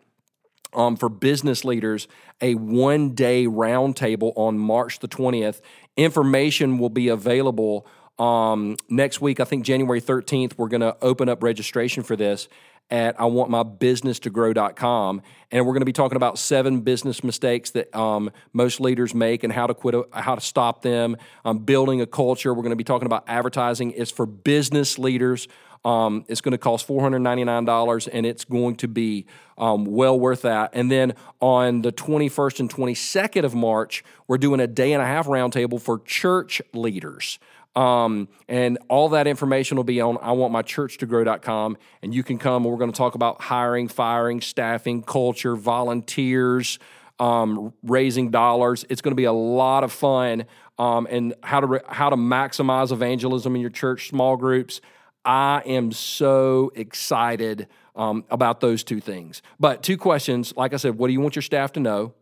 um, 0.73 0.95
for 0.95 1.09
business 1.09 1.63
leaders 1.63 2.07
a 2.41 2.55
one 2.55 3.11
day 3.11 3.45
roundtable 3.45 4.33
on 4.35 4.57
March 4.57 4.99
the 4.99 5.07
20th. 5.07 5.61
Information 5.95 6.77
will 6.77 6.89
be 6.89 7.07
available 7.07 7.87
um, 8.19 8.77
next 8.89 9.21
week. 9.21 9.39
I 9.39 9.45
think 9.45 9.65
January 9.65 10.01
13th, 10.01 10.53
we're 10.57 10.67
going 10.67 10.81
to 10.81 10.97
open 11.01 11.29
up 11.29 11.43
registration 11.43 12.03
for 12.03 12.15
this 12.15 12.47
at 12.89 13.19
I 13.19 13.25
want 13.25 13.49
my 13.49 13.63
business 13.63 14.19
to 14.19 14.29
grow.com. 14.29 15.21
And 15.51 15.65
we're 15.65 15.73
going 15.73 15.81
to 15.81 15.85
be 15.85 15.93
talking 15.93 16.15
about 16.15 16.37
seven 16.37 16.81
business 16.81 17.23
mistakes 17.23 17.71
that 17.71 17.93
um, 17.95 18.31
most 18.53 18.79
leaders 18.79 19.13
make 19.13 19.43
and 19.43 19.51
how 19.51 19.67
to 19.67 19.73
quit, 19.73 19.95
how 20.11 20.35
to 20.35 20.41
stop 20.41 20.81
them, 20.81 21.17
um, 21.45 21.59
building 21.59 22.01
a 22.01 22.05
culture. 22.05 22.53
We're 22.53 22.63
going 22.63 22.71
to 22.71 22.75
be 22.75 22.83
talking 22.83 23.05
about 23.05 23.23
advertising. 23.27 23.91
It's 23.91 24.11
for 24.11 24.25
business 24.25 24.99
leaders. 24.99 25.47
Um, 25.85 26.23
it's 26.29 26.39
going 26.39 26.53
to 26.53 26.57
cost 26.57 26.87
$499 26.87 28.09
and 28.11 28.25
it's 28.25 28.45
going 28.45 28.75
to 28.77 28.87
be 28.87 29.25
um, 29.57 29.85
well 29.85 30.17
worth 30.17 30.43
that. 30.43 30.71
And 30.73 30.89
then 30.89 31.13
on 31.41 31.81
the 31.81 31.91
21st 31.91 32.61
and 32.61 32.69
22nd 32.69 33.43
of 33.43 33.53
March, 33.53 34.03
we're 34.27 34.37
doing 34.37 34.59
a 34.61 34.67
day 34.67 34.93
and 34.93 35.01
a 35.01 35.05
half 35.05 35.27
roundtable 35.27 35.81
for 35.81 35.99
church 35.99 36.61
leaders. 36.73 37.37
Um, 37.75 38.27
and 38.47 38.77
all 38.87 39.09
that 39.09 39.25
information 39.25 39.77
will 39.77 39.83
be 39.83 39.99
on 39.99 40.17
I 40.21 40.31
want 40.33 40.53
my 40.53 40.61
church 40.61 40.97
to 40.99 41.05
grow.com. 41.05 41.77
And 42.01 42.13
you 42.13 42.23
can 42.23 42.37
come 42.37 42.63
we're 42.63 42.77
going 42.77 42.91
to 42.91 42.97
talk 42.97 43.15
about 43.15 43.41
hiring, 43.41 43.87
firing, 43.87 44.41
staffing, 44.41 45.01
culture, 45.01 45.55
volunteers, 45.55 46.77
um, 47.19 47.73
raising 47.83 48.29
dollars. 48.29 48.85
It's 48.89 49.01
going 49.01 49.11
to 49.11 49.15
be 49.15 49.25
a 49.25 49.33
lot 49.33 49.83
of 49.83 49.91
fun. 49.91 50.45
Um, 50.79 51.07
and 51.09 51.35
how 51.43 51.59
to, 51.59 51.67
re- 51.67 51.79
how 51.87 52.09
to 52.09 52.15
maximize 52.15 52.91
evangelism 52.91 53.55
in 53.55 53.61
your 53.61 53.69
church, 53.69 54.09
small 54.09 54.37
groups. 54.37 54.81
I 55.23 55.61
am 55.65 55.91
so 55.91 56.71
excited 56.75 57.67
um, 57.95 58.25
about 58.29 58.59
those 58.59 58.83
two 58.83 58.99
things. 58.99 59.41
But 59.59 59.83
two 59.83 59.97
questions. 59.97 60.53
Like 60.57 60.73
I 60.73 60.77
said, 60.77 60.97
what 60.97 61.07
do 61.07 61.13
you 61.13 61.21
want 61.21 61.35
your 61.35 61.43
staff 61.43 61.73
to 61.73 61.79
know? 61.79 62.13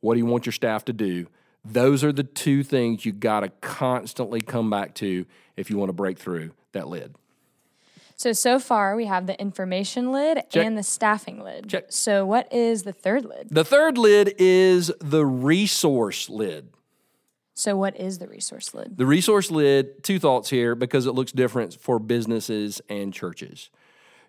What 0.00 0.14
do 0.14 0.18
you 0.18 0.26
want 0.26 0.44
your 0.44 0.52
staff 0.52 0.84
to 0.86 0.92
do? 0.92 1.28
Those 1.64 2.02
are 2.02 2.12
the 2.12 2.24
two 2.24 2.62
things 2.62 3.04
you 3.06 3.12
got 3.12 3.40
to 3.40 3.48
constantly 3.60 4.40
come 4.40 4.68
back 4.70 4.94
to 4.96 5.26
if 5.56 5.70
you 5.70 5.78
want 5.78 5.90
to 5.90 5.94
break 5.94 6.18
through 6.18 6.52
that 6.72 6.88
lid. 6.88 7.14
So, 8.16 8.32
so 8.32 8.58
far 8.58 8.94
we 8.94 9.06
have 9.06 9.26
the 9.26 9.40
information 9.40 10.12
lid 10.12 10.44
Check. 10.48 10.64
and 10.64 10.78
the 10.78 10.82
staffing 10.82 11.42
lid. 11.42 11.68
Check. 11.68 11.86
So, 11.88 12.24
what 12.24 12.52
is 12.52 12.84
the 12.84 12.92
third 12.92 13.24
lid? 13.24 13.48
The 13.50 13.64
third 13.64 13.98
lid 13.98 14.34
is 14.38 14.92
the 15.00 15.26
resource 15.26 16.28
lid. 16.28 16.68
So, 17.54 17.76
what 17.76 17.98
is 17.98 18.18
the 18.18 18.28
resource 18.28 18.74
lid? 18.74 18.96
The 18.96 19.06
resource 19.06 19.50
lid, 19.50 20.02
two 20.04 20.18
thoughts 20.18 20.50
here 20.50 20.74
because 20.74 21.06
it 21.06 21.12
looks 21.12 21.32
different 21.32 21.74
for 21.74 21.98
businesses 21.98 22.80
and 22.88 23.12
churches. 23.12 23.70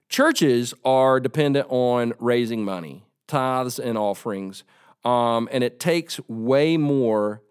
Churches 0.09 0.73
are 0.83 1.19
dependent 1.19 1.67
on 1.69 2.13
raising 2.19 2.65
money, 2.65 3.03
tithes 3.27 3.79
and 3.79 3.97
offerings, 3.97 4.63
um, 5.03 5.49
and 5.51 5.63
it 5.63 5.79
takes 5.79 6.19
way 6.27 6.77
more 6.77 7.41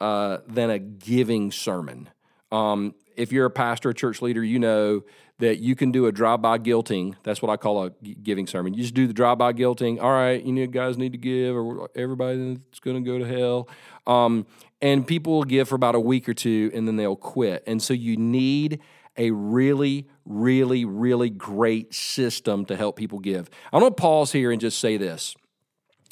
uh, 0.00 0.38
than 0.46 0.70
a 0.70 0.78
giving 0.78 1.52
sermon. 1.52 2.08
Um, 2.50 2.94
if 3.16 3.32
you're 3.32 3.46
a 3.46 3.50
pastor 3.50 3.90
or 3.90 3.92
church 3.92 4.22
leader, 4.22 4.42
you 4.42 4.58
know 4.58 5.02
that 5.38 5.58
you 5.58 5.74
can 5.74 5.90
do 5.90 6.06
a 6.06 6.12
drive-by 6.12 6.58
guilting. 6.58 7.14
That's 7.24 7.42
what 7.42 7.50
I 7.50 7.56
call 7.56 7.84
a 7.84 7.90
giving 7.90 8.46
sermon. 8.46 8.74
You 8.74 8.82
just 8.82 8.94
do 8.94 9.06
the 9.06 9.12
drive-by 9.12 9.54
guilting. 9.54 10.00
All 10.00 10.10
right, 10.10 10.42
you 10.42 10.66
guys 10.66 10.96
need 10.96 11.12
to 11.12 11.18
give, 11.18 11.56
or 11.56 11.90
everybody's 11.96 12.58
going 12.80 13.02
to 13.02 13.10
go 13.10 13.18
to 13.18 13.26
hell. 13.26 13.68
Um, 14.06 14.46
and 14.80 15.06
people 15.06 15.34
will 15.34 15.44
give 15.44 15.68
for 15.68 15.74
about 15.74 15.94
a 15.94 16.00
week 16.00 16.28
or 16.28 16.34
two, 16.34 16.70
and 16.74 16.86
then 16.86 16.96
they'll 16.96 17.16
quit. 17.16 17.64
And 17.66 17.82
so 17.82 17.92
you 17.94 18.16
need 18.16 18.80
a 19.16 19.30
really, 19.30 20.08
really, 20.24 20.84
really 20.84 21.30
great 21.30 21.92
system 21.94 22.64
to 22.66 22.76
help 22.76 22.96
people 22.96 23.18
give. 23.18 23.50
I'm 23.72 23.80
going 23.80 23.92
to 23.92 24.00
pause 24.00 24.32
here 24.32 24.50
and 24.50 24.60
just 24.60 24.78
say 24.78 24.96
this 24.96 25.34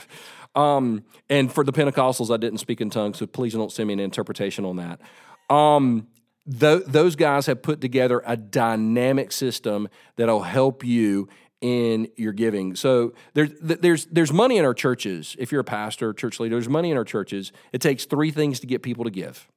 Um, 0.56 1.04
and 1.32 1.52
for 1.52 1.64
the 1.64 1.74
Pentecostals, 1.74 2.32
I 2.32 2.38
didn't 2.38 2.60
speak 2.60 2.80
in 2.80 2.92
tongues, 2.92 3.18
so 3.18 3.26
please 3.26 3.54
don't 3.54 3.72
send 3.72 3.88
me 3.88 3.94
an 3.94 4.00
interpretation 4.00 4.66
on 4.66 4.76
that. 4.76 5.02
Um, 5.52 6.08
th- 6.48 6.84
those 6.86 7.16
guys 7.16 7.48
have 7.48 7.64
put 7.64 7.82
together 7.82 8.22
a 8.24 8.38
dynamic 8.38 9.32
system 9.32 9.88
that'll 10.16 10.44
help 10.44 10.84
you 10.84 11.28
in 11.62 12.10
your 12.18 12.34
giving. 12.34 12.76
So 12.76 13.14
there's 13.34 13.50
there's 13.62 14.06
there's 14.08 14.34
money 14.34 14.58
in 14.58 14.66
our 14.66 14.74
churches. 14.74 15.36
If 15.40 15.52
you're 15.52 15.62
a 15.62 15.64
pastor, 15.66 16.10
or 16.10 16.14
church 16.14 16.40
leader, 16.40 16.56
there's 16.56 16.70
money 16.70 16.92
in 16.92 16.98
our 16.98 17.06
churches. 17.06 17.52
It 17.72 17.82
takes 17.82 18.06
three 18.06 18.32
things 18.32 18.60
to 18.60 18.68
get 18.68 18.84
people 18.84 19.06
to 19.06 19.10
give: 19.10 19.48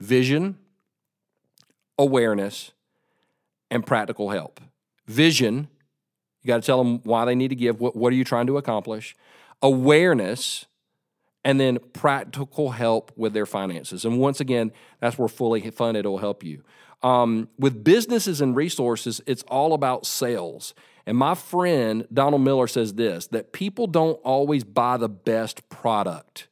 vision, 0.00 0.56
awareness, 1.98 2.72
and 3.74 3.84
practical 3.84 4.30
help. 4.30 4.60
Vision, 5.06 5.68
you 6.42 6.48
got 6.48 6.62
to 6.62 6.66
tell 6.66 6.78
them 6.78 7.00
why 7.02 7.24
they 7.24 7.34
need 7.34 7.48
to 7.48 7.56
give. 7.56 7.80
What, 7.80 7.96
what 7.96 8.12
are 8.12 8.16
you 8.16 8.24
trying 8.24 8.46
to 8.46 8.56
accomplish? 8.56 9.16
Awareness, 9.60 10.66
and 11.44 11.60
then 11.60 11.78
practical 11.92 12.70
help 12.70 13.12
with 13.16 13.34
their 13.34 13.46
finances. 13.46 14.04
And 14.04 14.18
once 14.18 14.40
again, 14.40 14.72
that's 15.00 15.18
where 15.18 15.28
fully 15.28 15.60
funded 15.70 16.06
will 16.06 16.18
help 16.18 16.42
you. 16.42 16.62
Um, 17.02 17.48
with 17.58 17.84
businesses 17.84 18.40
and 18.40 18.56
resources, 18.56 19.20
it's 19.26 19.42
all 19.42 19.74
about 19.74 20.06
sales. 20.06 20.72
And 21.04 21.18
my 21.18 21.34
friend 21.34 22.06
Donald 22.10 22.42
Miller 22.42 22.66
says 22.66 22.94
this 22.94 23.26
that 23.26 23.52
people 23.52 23.86
don't 23.86 24.18
always 24.22 24.64
buy 24.64 24.96
the 24.96 25.08
best 25.08 25.68
product, 25.68 26.48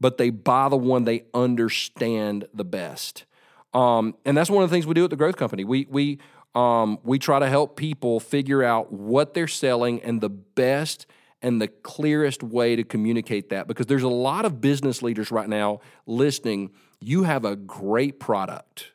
but 0.00 0.18
they 0.18 0.30
buy 0.30 0.68
the 0.68 0.76
one 0.76 1.04
they 1.04 1.24
understand 1.34 2.46
the 2.54 2.64
best. 2.64 3.24
Um, 3.74 4.14
and 4.24 4.36
that's 4.36 4.48
one 4.48 4.62
of 4.62 4.70
the 4.70 4.74
things 4.74 4.86
we 4.86 4.94
do 4.94 5.04
at 5.04 5.10
the 5.10 5.16
Growth 5.16 5.36
Company. 5.36 5.64
We, 5.64 5.86
we, 5.90 6.18
um, 6.56 6.98
we 7.02 7.18
try 7.18 7.38
to 7.38 7.48
help 7.48 7.76
people 7.76 8.18
figure 8.18 8.64
out 8.64 8.90
what 8.90 9.34
they're 9.34 9.46
selling 9.46 10.02
and 10.02 10.22
the 10.22 10.30
best 10.30 11.06
and 11.42 11.60
the 11.60 11.68
clearest 11.68 12.42
way 12.42 12.74
to 12.74 12.82
communicate 12.82 13.50
that 13.50 13.68
because 13.68 13.86
there's 13.86 14.02
a 14.02 14.08
lot 14.08 14.46
of 14.46 14.60
business 14.60 15.02
leaders 15.02 15.30
right 15.30 15.48
now 15.48 15.80
listening. 16.06 16.70
You 16.98 17.24
have 17.24 17.44
a 17.44 17.56
great 17.56 18.18
product 18.18 18.92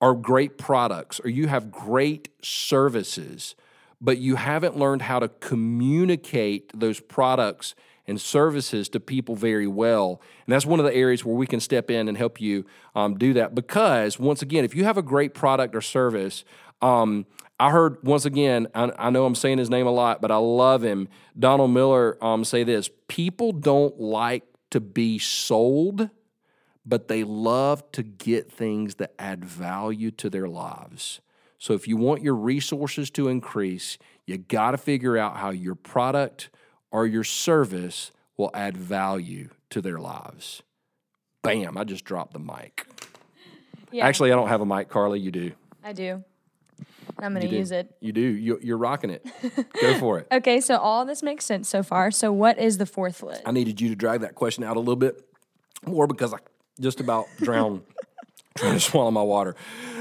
or 0.00 0.14
great 0.14 0.56
products, 0.56 1.20
or 1.22 1.28
you 1.28 1.48
have 1.48 1.70
great 1.70 2.30
services, 2.42 3.54
but 4.00 4.16
you 4.16 4.36
haven't 4.36 4.74
learned 4.74 5.02
how 5.02 5.18
to 5.18 5.28
communicate 5.28 6.72
those 6.74 6.98
products 7.00 7.74
and 8.06 8.18
services 8.18 8.88
to 8.88 8.98
people 8.98 9.36
very 9.36 9.66
well. 9.66 10.20
And 10.46 10.52
that's 10.52 10.66
one 10.66 10.80
of 10.80 10.86
the 10.86 10.94
areas 10.94 11.24
where 11.24 11.36
we 11.36 11.46
can 11.46 11.60
step 11.60 11.90
in 11.90 12.08
and 12.08 12.16
help 12.16 12.40
you 12.40 12.64
um, 12.94 13.18
do 13.18 13.34
that. 13.34 13.54
Because, 13.54 14.18
once 14.18 14.40
again, 14.40 14.64
if 14.64 14.74
you 14.74 14.84
have 14.84 14.96
a 14.96 15.02
great 15.02 15.34
product 15.34 15.76
or 15.76 15.82
service, 15.82 16.44
um, 16.82 17.26
I 17.58 17.70
heard 17.70 17.98
once 18.02 18.24
again, 18.24 18.68
I, 18.74 18.90
I, 18.98 19.10
know 19.10 19.26
I'm 19.26 19.34
saying 19.34 19.58
his 19.58 19.68
name 19.68 19.86
a 19.86 19.90
lot, 19.90 20.22
but 20.22 20.30
I 20.30 20.36
love 20.36 20.82
him. 20.82 21.08
Donald 21.38 21.72
Miller 21.72 22.16
um, 22.24 22.44
say 22.44 22.64
this 22.64 22.88
people 23.08 23.52
don't 23.52 24.00
like 24.00 24.44
to 24.70 24.80
be 24.80 25.18
sold 25.18 26.10
but 26.84 27.08
they 27.08 27.24
love 27.24 27.90
to 27.92 28.02
get 28.02 28.50
things 28.50 28.96
that 28.96 29.14
add 29.18 29.44
value 29.44 30.10
to 30.10 30.30
their 30.30 30.48
lives. 30.48 31.20
So 31.58 31.74
if 31.74 31.86
you 31.86 31.96
want 31.96 32.22
your 32.22 32.34
resources 32.34 33.10
to 33.10 33.28
increase, 33.28 33.98
you 34.26 34.38
got 34.38 34.70
to 34.72 34.78
figure 34.78 35.18
out 35.18 35.36
how 35.36 35.50
your 35.50 35.74
product 35.74 36.50
or 36.90 37.06
your 37.06 37.24
service 37.24 38.12
will 38.36 38.50
add 38.54 38.76
value 38.76 39.50
to 39.70 39.80
their 39.80 39.98
lives. 39.98 40.62
Bam, 41.42 41.76
I 41.76 41.84
just 41.84 42.04
dropped 42.04 42.32
the 42.32 42.38
mic. 42.38 42.86
Yeah, 43.92 44.06
Actually, 44.06 44.32
I 44.32 44.36
don't 44.36 44.48
have 44.48 44.60
a 44.60 44.66
mic, 44.66 44.88
Carly. 44.88 45.20
You 45.20 45.30
do. 45.30 45.52
I 45.84 45.92
do. 45.92 46.24
I'm 47.22 47.34
going 47.34 47.48
to 47.48 47.54
use 47.54 47.70
it. 47.70 47.94
You 48.00 48.12
do. 48.12 48.20
You, 48.20 48.58
you're 48.62 48.78
rocking 48.78 49.10
it. 49.10 49.26
Go 49.80 49.94
for 49.98 50.18
it. 50.18 50.26
Okay, 50.32 50.60
so 50.60 50.76
all 50.76 51.04
this 51.04 51.22
makes 51.22 51.44
sense 51.44 51.68
so 51.68 51.82
far. 51.82 52.10
So, 52.10 52.32
what 52.32 52.58
is 52.58 52.78
the 52.78 52.86
fourth 52.86 53.22
lid? 53.22 53.40
I 53.44 53.52
needed 53.52 53.80
you 53.80 53.88
to 53.90 53.96
drag 53.96 54.20
that 54.20 54.34
question 54.34 54.64
out 54.64 54.76
a 54.76 54.80
little 54.80 54.96
bit 54.96 55.22
more 55.86 56.06
because 56.06 56.32
I 56.32 56.38
just 56.80 57.00
about 57.00 57.26
drowned 57.38 57.82
trying 58.56 58.74
to 58.74 58.80
swallow 58.80 59.10
my 59.10 59.22
water. 59.22 59.54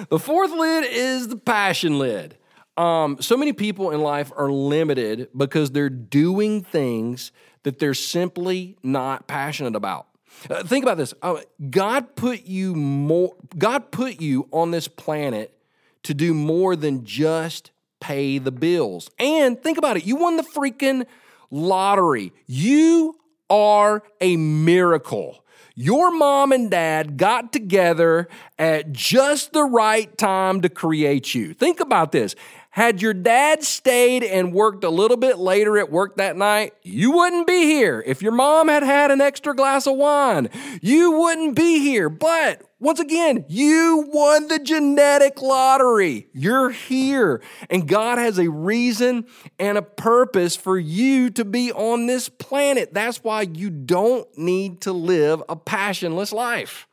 The 0.09 0.19
fourth 0.19 0.51
lid 0.51 0.85
is 0.89 1.27
the 1.27 1.37
passion 1.37 1.99
lid. 1.99 2.37
Um, 2.77 3.17
so 3.19 3.35
many 3.35 3.53
people 3.53 3.91
in 3.91 4.01
life 4.01 4.31
are 4.37 4.49
limited 4.49 5.27
because 5.35 5.71
they're 5.71 5.89
doing 5.89 6.63
things 6.63 7.31
that 7.63 7.79
they're 7.79 7.93
simply 7.93 8.77
not 8.83 9.27
passionate 9.27 9.75
about. 9.75 10.07
Uh, 10.49 10.63
think 10.63 10.83
about 10.85 10.97
this. 10.97 11.13
Uh, 11.21 11.41
God 11.69 12.15
put 12.15 12.45
you 12.45 12.73
more. 12.75 13.35
God 13.57 13.91
put 13.91 14.21
you 14.21 14.47
on 14.51 14.71
this 14.71 14.87
planet 14.87 15.58
to 16.03 16.13
do 16.13 16.33
more 16.33 16.75
than 16.75 17.05
just 17.05 17.71
pay 17.99 18.37
the 18.37 18.51
bills. 18.51 19.09
And 19.19 19.61
think 19.61 19.77
about 19.77 19.97
it. 19.97 20.05
You 20.05 20.15
won 20.15 20.37
the 20.37 20.43
freaking 20.43 21.05
lottery. 21.51 22.31
You 22.47 23.17
are 23.49 24.03
a 24.21 24.37
miracle. 24.37 25.43
Your 25.75 26.11
mom 26.11 26.51
and 26.51 26.69
dad 26.69 27.15
got 27.17 27.53
together 27.53 28.27
at 28.57 28.91
just 28.91 29.53
the 29.53 29.63
right 29.63 30.15
time 30.17 30.61
to 30.61 30.69
create 30.69 31.33
you. 31.33 31.53
Think 31.53 31.79
about 31.79 32.11
this. 32.11 32.35
Had 32.71 33.01
your 33.01 33.15
dad 33.15 33.63
stayed 33.63 34.23
and 34.23 34.53
worked 34.53 34.83
a 34.83 34.89
little 34.89 35.17
bit 35.17 35.39
later 35.39 35.77
at 35.79 35.91
work 35.91 36.17
that 36.17 36.37
night, 36.37 36.73
you 36.83 37.11
wouldn't 37.11 37.47
be 37.47 37.63
here. 37.63 38.03
If 38.05 38.21
your 38.21 38.31
mom 38.31 38.67
had 38.67 38.83
had 38.83 39.09
an 39.09 39.21
extra 39.21 39.55
glass 39.55 39.87
of 39.87 39.95
wine, 39.95 40.49
you 40.81 41.11
wouldn't 41.11 41.55
be 41.55 41.79
here. 41.79 42.09
But 42.09 42.61
once 42.79 42.99
again, 42.99 43.45
you 43.49 44.07
won 44.09 44.47
the 44.47 44.59
genetic 44.59 45.41
lottery. 45.41 46.27
You're 46.31 46.69
here. 46.69 47.41
And 47.71 47.87
God 47.87 48.19
has 48.19 48.37
a 48.37 48.49
reason 48.49 49.25
and 49.57 49.77
a 49.77 49.81
purpose 49.81 50.55
for 50.55 50.77
you 50.77 51.31
to 51.31 51.43
be 51.43 51.71
on 51.71 52.05
this 52.05 52.29
planet. 52.29 52.93
That's 52.93 53.23
why 53.23 53.41
you 53.41 53.71
don't 53.71 54.27
need 54.37 54.81
to 54.81 54.93
live 54.93 55.41
a 55.49 55.55
passionless 55.55 56.31
life. 56.31 56.87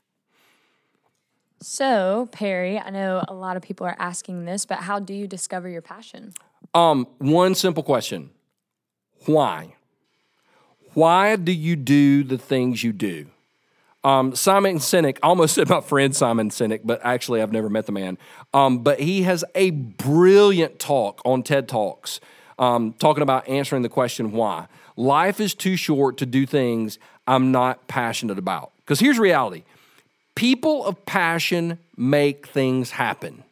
So, 1.69 2.29
Perry, 2.31 2.79
I 2.79 2.91
know 2.91 3.25
a 3.27 3.35
lot 3.35 3.57
of 3.57 3.63
people 3.63 3.89
are 3.89 3.97
asking 3.99 4.45
this, 4.45 4.65
but 4.65 4.79
how 4.79 5.01
do 5.01 5.13
you 5.13 5.27
discover 5.27 5.69
your 5.69 5.83
passion? 5.83 6.33
Um, 6.75 7.09
one 7.19 7.57
simple 7.57 7.83
question. 7.83 8.31
Why? 9.25 9.75
Why 10.95 11.35
do 11.35 11.51
you 11.51 11.75
do 11.75 12.23
the 12.23 12.39
things 12.39 12.85
you 12.85 12.93
do? 12.93 13.27
Um, 14.05 14.37
Simon 14.37 14.77
Sinek, 14.77 15.19
almost 15.25 15.55
said 15.57 15.69
my 15.69 15.81
friend 15.81 16.15
Simon 16.15 16.51
Sinek, 16.51 16.83
but 16.85 17.01
actually 17.03 17.43
I've 17.43 17.51
never 17.51 17.69
met 17.69 17.87
the 17.87 17.93
man. 17.93 18.17
Um, 18.55 18.85
but 18.85 19.01
he 19.01 19.23
has 19.23 19.45
a 19.57 19.71
brilliant 19.71 20.79
talk 20.79 21.21
on 21.25 21.43
TED 21.43 21.67
Talks 21.67 22.21
um, 22.61 22.93
talking 22.93 23.25
about 23.25 23.49
answering 23.49 23.83
the 23.83 23.89
question 23.89 24.31
why. 24.31 24.69
Life 24.95 25.41
is 25.41 25.53
too 25.53 25.75
short 25.75 26.17
to 26.19 26.27
do 26.27 26.47
things 26.47 27.01
I'm 27.27 27.51
not 27.51 27.89
passionate 27.89 28.39
about. 28.39 28.71
Because 28.77 29.01
here's 29.01 29.19
reality 29.19 29.65
people 30.37 30.85
of 30.85 31.05
passion 31.05 31.81
make 31.97 32.47
things 32.47 32.93
happen. 32.93 33.43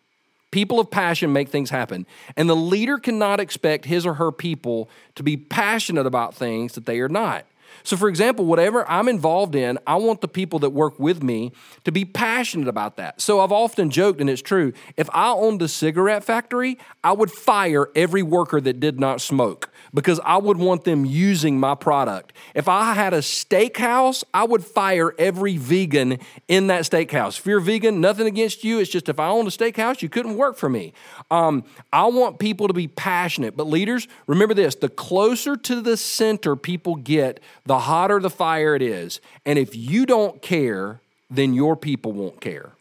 People 0.53 0.79
of 0.79 0.89
passion 0.89 1.33
make 1.33 1.49
things 1.49 1.71
happen. 1.71 2.07
And 2.37 2.49
the 2.49 2.55
leader 2.55 2.99
cannot 2.99 3.41
expect 3.41 3.87
his 3.87 4.07
or 4.07 4.15
her 4.15 4.31
people 4.31 4.89
to 5.17 5.25
be 5.25 5.37
passionate 5.37 6.07
about 6.07 6.37
things 6.37 6.75
that 6.75 6.87
they 6.87 7.01
are 7.01 7.09
not. 7.09 7.45
So, 7.83 7.97
for 7.97 8.09
example, 8.09 8.45
whatever 8.45 8.89
I'm 8.89 9.09
involved 9.09 9.55
in, 9.55 9.79
I 9.87 9.97
want 9.97 10.21
the 10.21 10.29
people 10.29 10.59
that 10.61 10.71
work 10.71 10.99
with 10.99 11.23
me 11.23 11.53
to 11.85 11.93
be 11.93 12.05
passionate 12.05 12.69
about 12.69 12.97
that. 12.97 13.21
So, 13.21 13.41
I've 13.41 13.53
often 13.53 13.91
joked, 13.91 14.21
and 14.21 14.31
it's 14.31 14.43
true 14.43 14.73
if 14.97 15.09
I 15.13 15.31
owned 15.31 15.61
a 15.63 15.69
cigarette 15.69 16.25
factory, 16.25 16.79
I 17.03 17.13
would 17.13 17.31
fire 17.31 17.89
every 17.95 18.23
worker 18.23 18.61
that 18.61 18.81
did 18.81 19.01
not 19.01 19.21
smoke 19.21 19.71
because 19.93 20.21
I 20.25 20.37
would 20.37 20.59
want 20.59 20.85
them 20.85 21.05
using 21.05 21.59
my 21.61 21.75
product. 21.75 22.33
If 22.55 22.69
I 22.69 22.95
had 22.95 23.15
a 23.15 23.19
steakhouse, 23.19 24.25
I 24.35 24.45
would 24.45 24.65
fire 24.65 25.15
every 25.19 25.57
vegan 25.57 26.19
in 26.49 26.67
that 26.67 26.83
steakhouse. 26.83 27.39
If 27.39 27.47
you're 27.47 27.61
vegan, 27.61 28.01
nothing 28.01 28.27
against 28.27 28.65
you. 28.65 28.81
It's 28.81 28.91
just 28.91 29.09
if 29.09 29.21
I 29.21 29.29
owned 29.29 29.47
a 29.47 29.51
steakhouse, 29.53 30.03
you 30.03 30.09
couldn't 30.09 30.37
work 30.37 30.57
for 30.57 30.69
me. 30.69 30.93
Um, 31.31 31.65
I 31.93 32.07
want 32.07 32.39
people 32.39 32.67
to 32.69 32.75
be 32.75 32.89
passionate. 32.89 33.57
But 33.57 33.69
leaders, 33.69 34.09
remember 34.27 34.55
this 34.55 34.75
the 34.75 34.89
closer 34.89 35.57
to 35.57 35.81
the 35.81 35.97
center 35.97 36.57
people 36.57 36.97
get, 36.97 37.41
the 37.67 37.81
hotter 37.81 38.21
the 38.21 38.31
fire 38.31 38.75
it 38.75 38.83
is. 38.83 39.21
And 39.45 39.59
if 39.59 39.75
you 39.75 40.07
don't 40.07 40.41
care, 40.43 41.01
then 41.31 41.55
your 41.55 41.77
people 41.77 42.13
won't 42.13 42.41
care. 42.41 42.73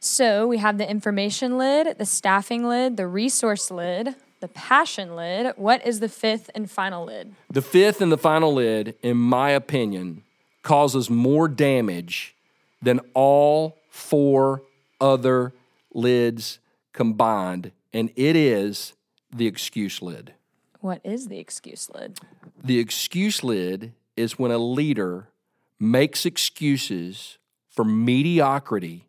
So 0.00 0.46
we 0.46 0.58
have 0.58 0.78
the 0.78 0.90
information 0.90 1.58
lid, 1.58 1.98
the 1.98 2.06
staffing 2.06 2.66
lid, 2.66 2.96
the 2.96 3.06
resource 3.06 3.70
lid, 3.70 4.14
the 4.40 4.48
passion 4.48 5.14
lid. 5.14 5.52
What 5.56 5.86
is 5.86 6.00
the 6.00 6.08
fifth 6.08 6.50
and 6.54 6.70
final 6.70 7.04
lid? 7.04 7.34
The 7.50 7.60
fifth 7.60 8.00
and 8.00 8.10
the 8.10 8.18
final 8.18 8.54
lid, 8.54 8.96
in 9.02 9.18
my 9.18 9.50
opinion, 9.50 10.22
causes 10.62 11.10
more 11.10 11.48
damage 11.48 12.34
than 12.80 13.00
all 13.12 13.76
four 13.90 14.62
other 15.00 15.52
lids 15.92 16.58
combined, 16.94 17.72
and 17.92 18.10
it 18.16 18.36
is 18.36 18.94
the 19.34 19.46
excuse 19.46 20.00
lid. 20.00 20.32
What 20.80 21.00
is 21.04 21.28
the 21.28 21.38
excuse 21.38 21.90
lid? 21.94 22.18
The 22.62 22.78
excuse 22.78 23.44
lid 23.44 23.92
is 24.16 24.38
when 24.38 24.50
a 24.50 24.58
leader 24.58 25.28
makes 25.78 26.24
excuses 26.26 27.38
for 27.68 27.84
mediocrity 27.84 29.06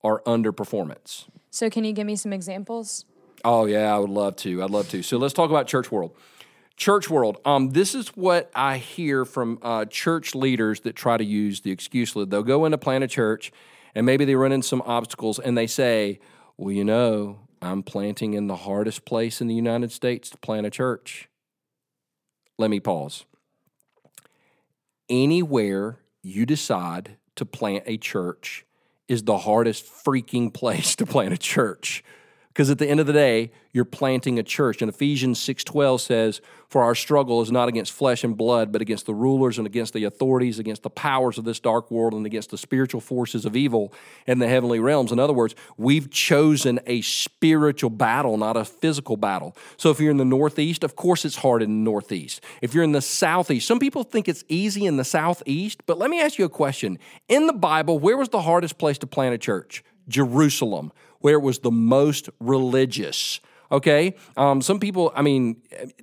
or 0.00 0.22
underperformance. 0.22 1.26
So, 1.50 1.70
can 1.70 1.84
you 1.84 1.92
give 1.92 2.06
me 2.06 2.16
some 2.16 2.32
examples? 2.32 3.04
Oh 3.44 3.66
yeah, 3.66 3.94
I 3.94 3.98
would 3.98 4.10
love 4.10 4.36
to. 4.36 4.62
I'd 4.62 4.70
love 4.70 4.88
to. 4.90 5.02
So 5.02 5.18
let's 5.18 5.34
talk 5.34 5.50
about 5.50 5.66
church 5.66 5.92
world. 5.92 6.16
Church 6.76 7.10
world. 7.10 7.38
Um, 7.44 7.70
this 7.70 7.94
is 7.94 8.08
what 8.08 8.50
I 8.54 8.78
hear 8.78 9.24
from 9.24 9.58
uh, 9.62 9.84
church 9.84 10.34
leaders 10.34 10.80
that 10.80 10.96
try 10.96 11.18
to 11.18 11.24
use 11.24 11.60
the 11.60 11.70
excuse 11.70 12.16
lid. 12.16 12.30
They'll 12.30 12.42
go 12.42 12.64
in 12.64 12.72
to 12.72 12.78
plant 12.78 13.04
a 13.04 13.08
church, 13.08 13.52
and 13.94 14.06
maybe 14.06 14.24
they 14.24 14.34
run 14.34 14.50
into 14.50 14.66
some 14.66 14.82
obstacles, 14.86 15.38
and 15.38 15.56
they 15.56 15.66
say, 15.66 16.18
"Well, 16.56 16.72
you 16.72 16.84
know, 16.84 17.38
I'm 17.64 17.82
planting 17.82 18.34
in 18.34 18.46
the 18.46 18.56
hardest 18.56 19.04
place 19.04 19.40
in 19.40 19.46
the 19.46 19.54
United 19.54 19.92
States 19.92 20.30
to 20.30 20.38
plant 20.38 20.66
a 20.66 20.70
church." 20.70 21.28
Let 22.58 22.70
me 22.70 22.80
pause. 22.80 23.24
Anywhere 25.08 25.98
you 26.22 26.46
decide 26.46 27.16
to 27.36 27.44
plant 27.44 27.84
a 27.86 27.96
church 27.96 28.64
is 29.08 29.24
the 29.24 29.38
hardest 29.38 29.84
freaking 29.86 30.52
place 30.52 30.96
to 30.96 31.06
plant 31.06 31.34
a 31.34 31.38
church 31.38 32.02
because 32.54 32.70
at 32.70 32.78
the 32.78 32.88
end 32.88 33.00
of 33.00 33.06
the 33.06 33.12
day 33.12 33.50
you're 33.72 33.84
planting 33.84 34.38
a 34.38 34.42
church. 34.42 34.80
And 34.80 34.88
ephesians 34.88 35.40
6.12 35.40 36.00
says 36.00 36.40
for 36.68 36.84
our 36.84 36.94
struggle 36.94 37.42
is 37.42 37.50
not 37.50 37.68
against 37.68 37.92
flesh 37.92 38.22
and 38.22 38.36
blood 38.36 38.70
but 38.70 38.80
against 38.80 39.06
the 39.06 39.14
rulers 39.14 39.58
and 39.58 39.66
against 39.66 39.92
the 39.92 40.04
authorities 40.04 40.60
against 40.60 40.84
the 40.84 40.90
powers 40.90 41.36
of 41.36 41.44
this 41.44 41.58
dark 41.58 41.90
world 41.90 42.14
and 42.14 42.24
against 42.24 42.50
the 42.50 42.58
spiritual 42.58 43.00
forces 43.00 43.44
of 43.44 43.56
evil 43.56 43.92
in 44.26 44.38
the 44.38 44.46
heavenly 44.46 44.78
realms. 44.78 45.10
In 45.10 45.18
other 45.18 45.32
words 45.32 45.56
we've 45.76 46.08
chosen 46.10 46.78
a 46.86 47.00
spiritual 47.00 47.90
battle 47.90 48.36
not 48.36 48.56
a 48.56 48.64
physical 48.64 49.16
battle. 49.16 49.56
So 49.76 49.90
if 49.90 49.98
you're 49.98 50.12
in 50.12 50.18
the 50.18 50.24
northeast 50.24 50.84
of 50.84 50.94
course 50.94 51.24
it's 51.24 51.36
hard 51.36 51.60
in 51.60 51.70
the 51.70 51.90
northeast. 51.90 52.40
If 52.62 52.72
you're 52.72 52.84
in 52.84 52.92
the 52.92 53.02
southeast 53.02 53.66
some 53.66 53.80
people 53.80 54.04
think 54.04 54.28
it's 54.28 54.44
easy 54.48 54.86
in 54.86 54.96
the 54.96 55.04
southeast 55.04 55.84
but 55.86 55.98
let 55.98 56.08
me 56.08 56.20
ask 56.20 56.38
you 56.38 56.44
a 56.44 56.50
question. 56.50 57.00
In 57.28 57.48
the 57.48 57.52
bible 57.52 57.98
where 57.98 58.16
was 58.16 58.28
the 58.28 58.42
hardest 58.42 58.78
place 58.78 58.98
to 58.98 59.08
plant 59.08 59.34
a 59.34 59.38
church? 59.38 59.82
Jerusalem 60.06 60.92
where 61.24 61.36
it 61.36 61.42
was 61.42 61.60
the 61.60 61.70
most 61.70 62.28
religious. 62.38 63.40
Okay, 63.72 64.14
um, 64.36 64.60
some 64.60 64.78
people. 64.78 65.10
I 65.16 65.22
mean, 65.22 65.62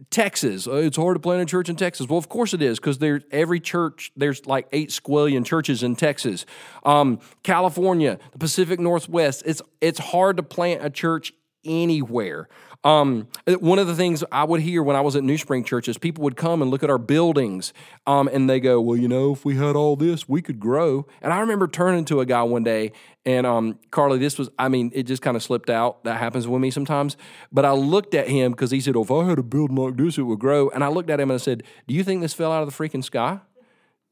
Texas. 0.10 0.68
Uh, 0.68 0.78
it's 0.78 0.98
hard 0.98 1.16
to 1.16 1.20
plant 1.20 1.44
a 1.44 1.46
church 1.46 1.70
in 1.70 1.76
Texas. 1.76 2.08
Well, 2.08 2.18
of 2.18 2.28
course 2.28 2.56
it 2.56 2.62
is, 2.64 2.80
because 2.80 2.98
there's 2.98 3.22
every 3.30 3.60
church. 3.60 4.12
There's 4.18 4.48
like 4.48 4.68
eight 4.72 4.90
squillion 4.90 5.46
churches 5.46 5.84
in 5.84 5.96
Texas. 5.96 6.48
Um, 6.84 7.20
California, 7.44 8.18
the 8.32 8.40
Pacific 8.40 8.80
Northwest. 8.80 9.44
It's 9.46 9.62
it's 9.80 10.00
hard 10.00 10.38
to 10.38 10.44
plant 10.44 10.84
a 10.84 10.90
church 10.90 11.34
anywhere. 11.66 12.48
Um, 12.84 13.28
one 13.60 13.78
of 13.78 13.86
the 13.86 13.96
things 13.96 14.24
I 14.32 14.44
would 14.44 14.62
hear 14.62 14.82
when 14.82 14.96
I 14.96 15.02
was 15.02 15.16
at 15.16 15.22
NewSpring 15.22 15.66
Church 15.66 15.88
is 15.88 16.00
people 16.00 16.24
would 16.24 16.36
come 16.36 16.64
and 16.64 16.72
look 16.72 16.82
at 16.82 16.90
our 16.90 16.98
buildings 16.98 17.74
um, 18.08 18.28
and 18.28 18.50
they 18.50 18.60
go, 18.60 18.82
Well, 18.82 18.98
you 18.98 19.08
know, 19.08 19.34
if 19.34 19.46
we 19.46 19.56
had 19.56 19.76
all 19.76 19.96
this, 19.96 20.28
we 20.28 20.42
could 20.42 20.60
grow. 20.60 21.06
And 21.22 21.32
I 21.32 21.40
remember 21.40 21.68
turning 21.68 22.06
to 22.06 22.22
a 22.22 22.26
guy 22.26 22.42
one 22.42 22.64
day 22.64 22.92
and 23.26 23.46
um, 23.46 23.78
Carly, 23.92 24.18
this 24.18 24.40
was, 24.40 24.50
I 24.58 24.68
mean, 24.68 24.92
it 24.96 25.04
just 25.04 25.22
kind 25.22 25.38
of 25.38 25.44
slipped 25.44 25.70
out. 25.70 26.04
That 26.06 26.18
happens 26.20 26.48
with 26.48 26.60
me 26.60 26.72
sometimes. 26.72 27.18
But 27.52 27.66
I 27.66 27.72
looked 27.72 28.16
at 28.16 28.28
him 28.28 28.52
because 28.52 28.72
he 28.72 28.82
said, 28.82 28.96
oh, 28.96 29.04
if 29.04 29.12
I 29.12 29.26
had 29.26 29.38
a 29.38 29.44
building 29.44 29.78
like 29.78 29.96
this, 29.96 30.18
it 30.18 30.24
would 30.24 30.40
grow. 30.40 30.70
And 30.70 30.84
I 30.84 30.88
looked 30.88 31.10
at 31.10 31.20
him 31.20 31.30
and 31.30 31.36
I 31.36 31.44
said, 31.44 31.64
Do 31.88 31.94
you 31.94 32.04
think 32.04 32.22
this 32.22 32.34
fell 32.34 32.52
out 32.52 32.64
of 32.64 32.76
the 32.76 32.90
freaking 32.90 33.04
sky? 33.04 33.40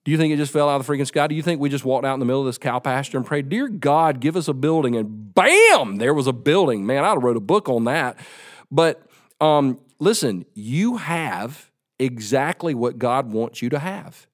Do 0.10 0.12
you 0.12 0.18
think 0.18 0.34
it 0.34 0.38
just 0.38 0.52
fell 0.52 0.68
out 0.68 0.82
of 0.82 0.88
the 0.88 0.92
freaking 0.92 1.06
sky? 1.06 1.28
Do 1.28 1.36
you 1.36 1.44
think 1.44 1.62
we 1.62 1.70
just 1.70 1.86
walked 1.86 2.04
out 2.04 2.16
in 2.16 2.20
the 2.20 2.26
middle 2.26 2.40
of 2.42 2.48
this 2.48 2.58
cow 2.58 2.80
pasture 2.80 3.16
and 3.16 3.24
prayed, 3.24 3.48
Dear 3.48 3.68
God, 3.68 4.20
give 4.20 4.36
us 4.36 4.48
a 4.48 4.56
building? 4.56 4.96
And 4.96 5.36
bam, 5.36 5.98
there 5.98 6.16
was 6.16 6.26
a 6.26 6.34
building. 6.34 6.84
Man, 6.84 7.04
I'd 7.04 7.10
have 7.10 7.24
wrote 7.24 7.38
a 7.38 7.40
book 7.40 7.70
on 7.70 7.84
that. 7.84 8.18
But 8.72 9.04
um, 9.40 9.78
listen, 10.00 10.48
you 10.56 10.98
have 10.98 11.70
exactly 12.00 12.74
what 12.74 12.98
God 12.98 13.32
wants 13.32 13.62
you 13.62 13.70
to 13.70 13.78
have. 13.78 14.26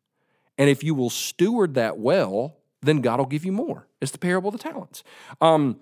And 0.58 0.70
if 0.70 0.82
you 0.82 0.96
will 0.96 1.10
steward 1.10 1.74
that 1.74 1.98
well, 1.98 2.56
then 2.82 3.02
God 3.02 3.20
will 3.20 3.26
give 3.26 3.44
you 3.44 3.52
more. 3.52 3.86
It's 4.00 4.14
the 4.14 4.18
parable 4.18 4.56
of 4.56 4.58
the 4.58 4.64
talents. 4.64 5.04
Um, 5.42 5.82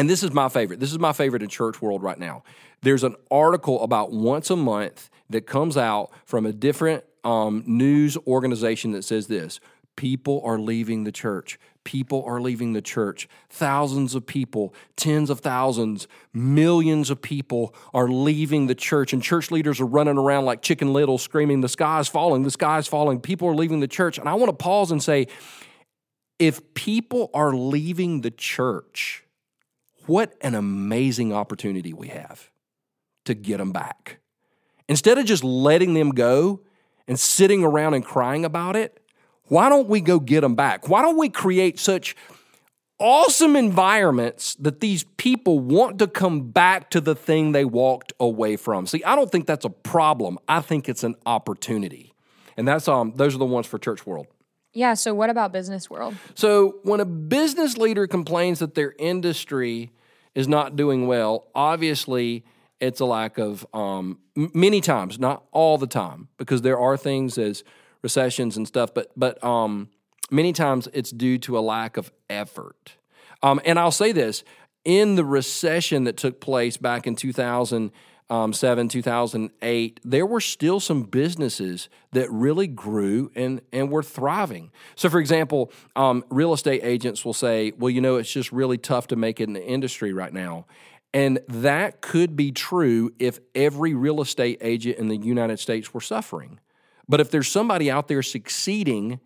and 0.00 0.10
this 0.10 0.24
is 0.24 0.32
my 0.32 0.48
favorite. 0.48 0.80
This 0.80 0.90
is 0.90 0.98
my 0.98 1.12
favorite 1.12 1.44
in 1.44 1.48
church 1.48 1.80
world 1.80 2.02
right 2.02 2.18
now. 2.18 2.42
There's 2.82 3.04
an 3.04 3.14
article 3.30 3.84
about 3.84 4.10
once 4.10 4.50
a 4.50 4.56
month 4.56 5.10
that 5.30 5.46
comes 5.46 5.76
out 5.76 6.10
from 6.24 6.46
a 6.46 6.52
different 6.52 7.04
um, 7.24 7.62
news 7.66 8.16
organization 8.26 8.92
that 8.92 9.04
says 9.04 9.26
this 9.26 9.60
people 9.96 10.40
are 10.44 10.58
leaving 10.58 11.04
the 11.04 11.12
church 11.12 11.58
people 11.88 12.22
are 12.26 12.38
leaving 12.38 12.74
the 12.74 12.82
church. 12.82 13.26
Thousands 13.48 14.14
of 14.14 14.26
people, 14.26 14.74
tens 14.94 15.30
of 15.30 15.40
thousands, 15.40 16.06
millions 16.34 17.08
of 17.08 17.22
people 17.22 17.74
are 17.94 18.08
leaving 18.08 18.66
the 18.66 18.74
church, 18.74 19.14
and 19.14 19.22
church 19.22 19.50
leaders 19.50 19.80
are 19.80 19.86
running 19.86 20.18
around 20.18 20.44
like 20.44 20.60
chicken 20.60 20.92
little 20.92 21.16
screaming, 21.16 21.62
The 21.62 21.68
sky 21.68 21.98
is 21.98 22.06
falling, 22.06 22.42
the 22.42 22.50
sky 22.50 22.76
is 22.76 22.86
falling. 22.86 23.20
People 23.20 23.48
are 23.48 23.54
leaving 23.54 23.80
the 23.80 23.88
church. 23.88 24.18
And 24.18 24.28
I 24.28 24.34
want 24.34 24.50
to 24.50 24.56
pause 24.62 24.90
and 24.90 25.02
say, 25.02 25.28
if 26.38 26.74
people 26.74 27.30
are 27.32 27.54
leaving 27.54 28.20
the 28.20 28.30
church, 28.30 29.24
what 30.04 30.36
an 30.42 30.54
amazing 30.54 31.32
opportunity 31.32 31.94
we 31.94 32.08
have 32.08 32.50
to 33.24 33.32
get 33.32 33.56
them 33.56 33.72
back. 33.72 34.18
Instead 34.88 35.18
of 35.18 35.26
just 35.26 35.44
letting 35.44 35.94
them 35.94 36.10
go 36.10 36.60
and 37.06 37.18
sitting 37.18 37.62
around 37.62 37.94
and 37.94 38.04
crying 38.04 38.44
about 38.44 38.76
it, 38.76 39.00
why 39.44 39.68
don't 39.68 39.88
we 39.88 40.00
go 40.00 40.18
get 40.18 40.42
them 40.42 40.54
back? 40.54 40.88
Why 40.88 41.02
don't 41.02 41.18
we 41.18 41.28
create 41.28 41.78
such 41.78 42.14
awesome 42.98 43.56
environments 43.56 44.54
that 44.56 44.80
these 44.80 45.04
people 45.16 45.58
want 45.58 45.98
to 45.98 46.06
come 46.06 46.50
back 46.50 46.90
to 46.90 47.00
the 47.00 47.14
thing 47.14 47.52
they 47.52 47.64
walked 47.64 48.12
away 48.20 48.56
from? 48.56 48.86
See, 48.86 49.02
I 49.04 49.14
don't 49.14 49.30
think 49.30 49.46
that's 49.46 49.64
a 49.64 49.70
problem. 49.70 50.38
I 50.48 50.60
think 50.60 50.88
it's 50.88 51.04
an 51.04 51.14
opportunity. 51.26 52.14
And 52.56 52.66
that's 52.66 52.88
um 52.88 53.12
those 53.16 53.34
are 53.34 53.38
the 53.38 53.46
ones 53.46 53.66
for 53.66 53.78
church 53.78 54.06
world. 54.06 54.26
Yeah, 54.74 54.94
so 54.94 55.14
what 55.14 55.30
about 55.30 55.52
business 55.52 55.88
world? 55.88 56.14
So 56.34 56.78
when 56.82 57.00
a 57.00 57.04
business 57.04 57.78
leader 57.78 58.06
complains 58.06 58.58
that 58.58 58.74
their 58.74 58.94
industry 58.98 59.92
is 60.34 60.46
not 60.46 60.76
doing 60.76 61.06
well, 61.06 61.46
obviously 61.54 62.44
it's 62.80 63.00
a 63.00 63.04
lack 63.04 63.38
of 63.38 63.66
um, 63.74 64.18
many 64.34 64.80
times, 64.80 65.18
not 65.18 65.44
all 65.52 65.78
the 65.78 65.86
time, 65.86 66.28
because 66.36 66.62
there 66.62 66.78
are 66.78 66.96
things 66.96 67.38
as 67.38 67.64
recessions 68.02 68.56
and 68.56 68.66
stuff, 68.66 68.94
but 68.94 69.10
but 69.16 69.42
um, 69.42 69.88
many 70.30 70.52
times 70.52 70.88
it's 70.92 71.10
due 71.10 71.38
to 71.38 71.58
a 71.58 71.60
lack 71.60 71.96
of 71.96 72.12
effort. 72.30 72.96
Um, 73.42 73.60
and 73.64 73.78
I'll 73.78 73.90
say 73.90 74.12
this: 74.12 74.44
in 74.84 75.16
the 75.16 75.24
recession 75.24 76.04
that 76.04 76.16
took 76.16 76.40
place 76.40 76.76
back 76.76 77.06
in 77.06 77.16
2007, 77.16 78.88
2008, 78.88 80.00
there 80.04 80.26
were 80.26 80.40
still 80.40 80.80
some 80.80 81.02
businesses 81.02 81.88
that 82.12 82.30
really 82.30 82.66
grew 82.66 83.30
and 83.34 83.60
and 83.72 83.90
were 83.90 84.02
thriving. 84.02 84.70
So, 84.94 85.08
for 85.08 85.18
example, 85.18 85.72
um, 85.96 86.24
real 86.30 86.52
estate 86.52 86.80
agents 86.84 87.24
will 87.24 87.34
say, 87.34 87.72
"Well, 87.76 87.90
you 87.90 88.00
know, 88.00 88.16
it's 88.16 88.32
just 88.32 88.52
really 88.52 88.78
tough 88.78 89.08
to 89.08 89.16
make 89.16 89.40
it 89.40 89.44
in 89.44 89.52
the 89.52 89.66
industry 89.66 90.12
right 90.12 90.32
now." 90.32 90.66
And 91.14 91.40
that 91.48 92.00
could 92.00 92.36
be 92.36 92.52
true 92.52 93.12
if 93.18 93.38
every 93.54 93.94
real 93.94 94.20
estate 94.20 94.58
agent 94.60 94.98
in 94.98 95.08
the 95.08 95.16
United 95.16 95.58
States 95.58 95.94
were 95.94 96.00
suffering. 96.00 96.60
But 97.08 97.20
if 97.20 97.30
there's 97.30 97.48
somebody 97.48 97.90
out 97.90 98.08
there 98.08 98.22
succeeding, 98.22 99.20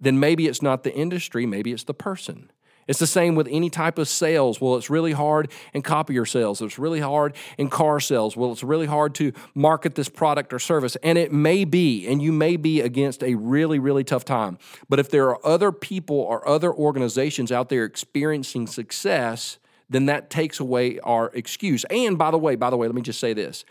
then 0.00 0.18
maybe 0.18 0.48
it's 0.48 0.62
not 0.62 0.82
the 0.82 0.94
industry, 0.94 1.46
maybe 1.46 1.72
it's 1.72 1.84
the 1.84 1.94
person. 1.94 2.50
It's 2.88 2.98
the 2.98 3.06
same 3.06 3.34
with 3.34 3.46
any 3.50 3.68
type 3.68 3.98
of 3.98 4.08
sales. 4.08 4.62
Well, 4.62 4.76
it's 4.76 4.88
really 4.88 5.12
hard 5.12 5.52
in 5.74 5.82
copier 5.82 6.24
sales. 6.24 6.62
It's 6.62 6.78
really 6.78 7.00
hard 7.00 7.36
in 7.58 7.68
car 7.68 8.00
sales. 8.00 8.34
Well, 8.34 8.50
it's 8.50 8.64
really 8.64 8.86
hard 8.86 9.14
to 9.16 9.32
market 9.54 9.94
this 9.94 10.08
product 10.08 10.54
or 10.54 10.58
service. 10.58 10.96
And 11.02 11.18
it 11.18 11.30
may 11.30 11.66
be, 11.66 12.08
and 12.08 12.22
you 12.22 12.32
may 12.32 12.56
be 12.56 12.80
against 12.80 13.22
a 13.22 13.34
really, 13.34 13.78
really 13.78 14.04
tough 14.04 14.24
time. 14.24 14.56
But 14.88 14.98
if 14.98 15.10
there 15.10 15.28
are 15.28 15.46
other 15.46 15.70
people 15.70 16.16
or 16.16 16.48
other 16.48 16.72
organizations 16.72 17.52
out 17.52 17.68
there 17.68 17.84
experiencing 17.84 18.66
success, 18.66 19.58
then 19.90 20.06
that 20.06 20.30
takes 20.30 20.60
away 20.60 20.98
our 21.00 21.30
excuse. 21.34 21.84
And 21.84 22.18
by 22.18 22.30
the 22.30 22.38
way, 22.38 22.56
by 22.56 22.70
the 22.70 22.76
way, 22.76 22.86
let 22.86 22.94
me 22.94 23.02
just 23.02 23.20
say 23.20 23.32
this. 23.32 23.64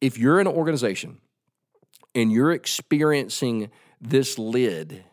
If 0.00 0.18
you're 0.18 0.40
in 0.40 0.46
an 0.46 0.52
organization 0.52 1.20
and 2.14 2.30
you're 2.30 2.52
experiencing 2.52 3.70
this 4.00 4.38
lid, 4.38 5.04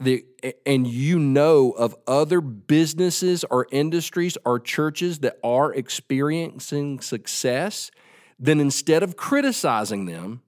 the, 0.00 0.24
and 0.66 0.86
you 0.86 1.18
know 1.18 1.70
of 1.70 1.94
other 2.06 2.40
businesses 2.40 3.44
or 3.50 3.66
industries 3.70 4.36
or 4.44 4.58
churches 4.58 5.20
that 5.20 5.38
are 5.44 5.72
experiencing 5.72 7.00
success, 7.00 7.90
then 8.38 8.58
instead 8.58 9.02
of 9.02 9.16
criticizing 9.16 10.06
them, 10.06 10.42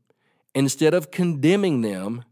instead 0.54 0.92
of 0.92 1.10
condemning 1.10 1.82
them, 1.82 2.24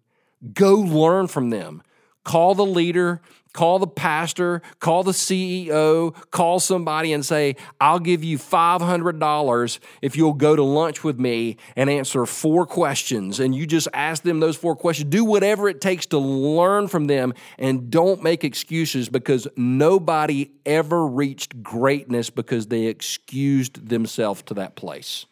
go 0.53 0.75
learn 0.75 1.29
from 1.29 1.51
them. 1.51 1.83
Call 2.25 2.55
the 2.55 2.67
leader, 2.67 3.21
call 3.53 3.79
the 3.79 3.87
pastor, 3.87 4.63
call 4.81 5.03
the 5.03 5.13
CEO, 5.13 6.15
call 6.31 6.61
somebody 6.61 7.13
and 7.13 7.25
say, 7.25 7.57
I'll 7.81 7.99
give 7.99 8.25
you 8.25 8.39
$500 8.39 9.79
if 10.01 10.17
you'll 10.17 10.33
go 10.33 10.57
to 10.57 10.63
lunch 10.63 11.05
with 11.05 11.19
me 11.19 11.57
and 11.77 11.91
answer 11.91 12.25
four 12.27 12.67
questions. 12.67 13.41
And 13.41 13.55
you 13.55 13.67
just 13.67 13.89
ask 13.93 14.23
them 14.23 14.41
those 14.41 14.57
four 14.57 14.77
questions. 14.77 15.11
Do 15.11 15.25
whatever 15.25 15.69
it 15.69 15.81
takes 15.81 16.07
to 16.07 16.19
learn 16.19 16.89
from 16.89 17.07
them 17.07 17.35
and 17.59 17.91
don't 17.91 18.23
make 18.23 18.45
excuses 18.45 19.09
because 19.09 19.47
nobody 19.57 20.51
ever 20.65 21.07
reached 21.07 21.63
greatness 21.63 22.31
because 22.31 22.69
they 22.69 22.87
excused 22.87 23.89
themselves 23.89 24.43
to 24.43 24.55
that 24.55 24.77
place. 24.77 25.27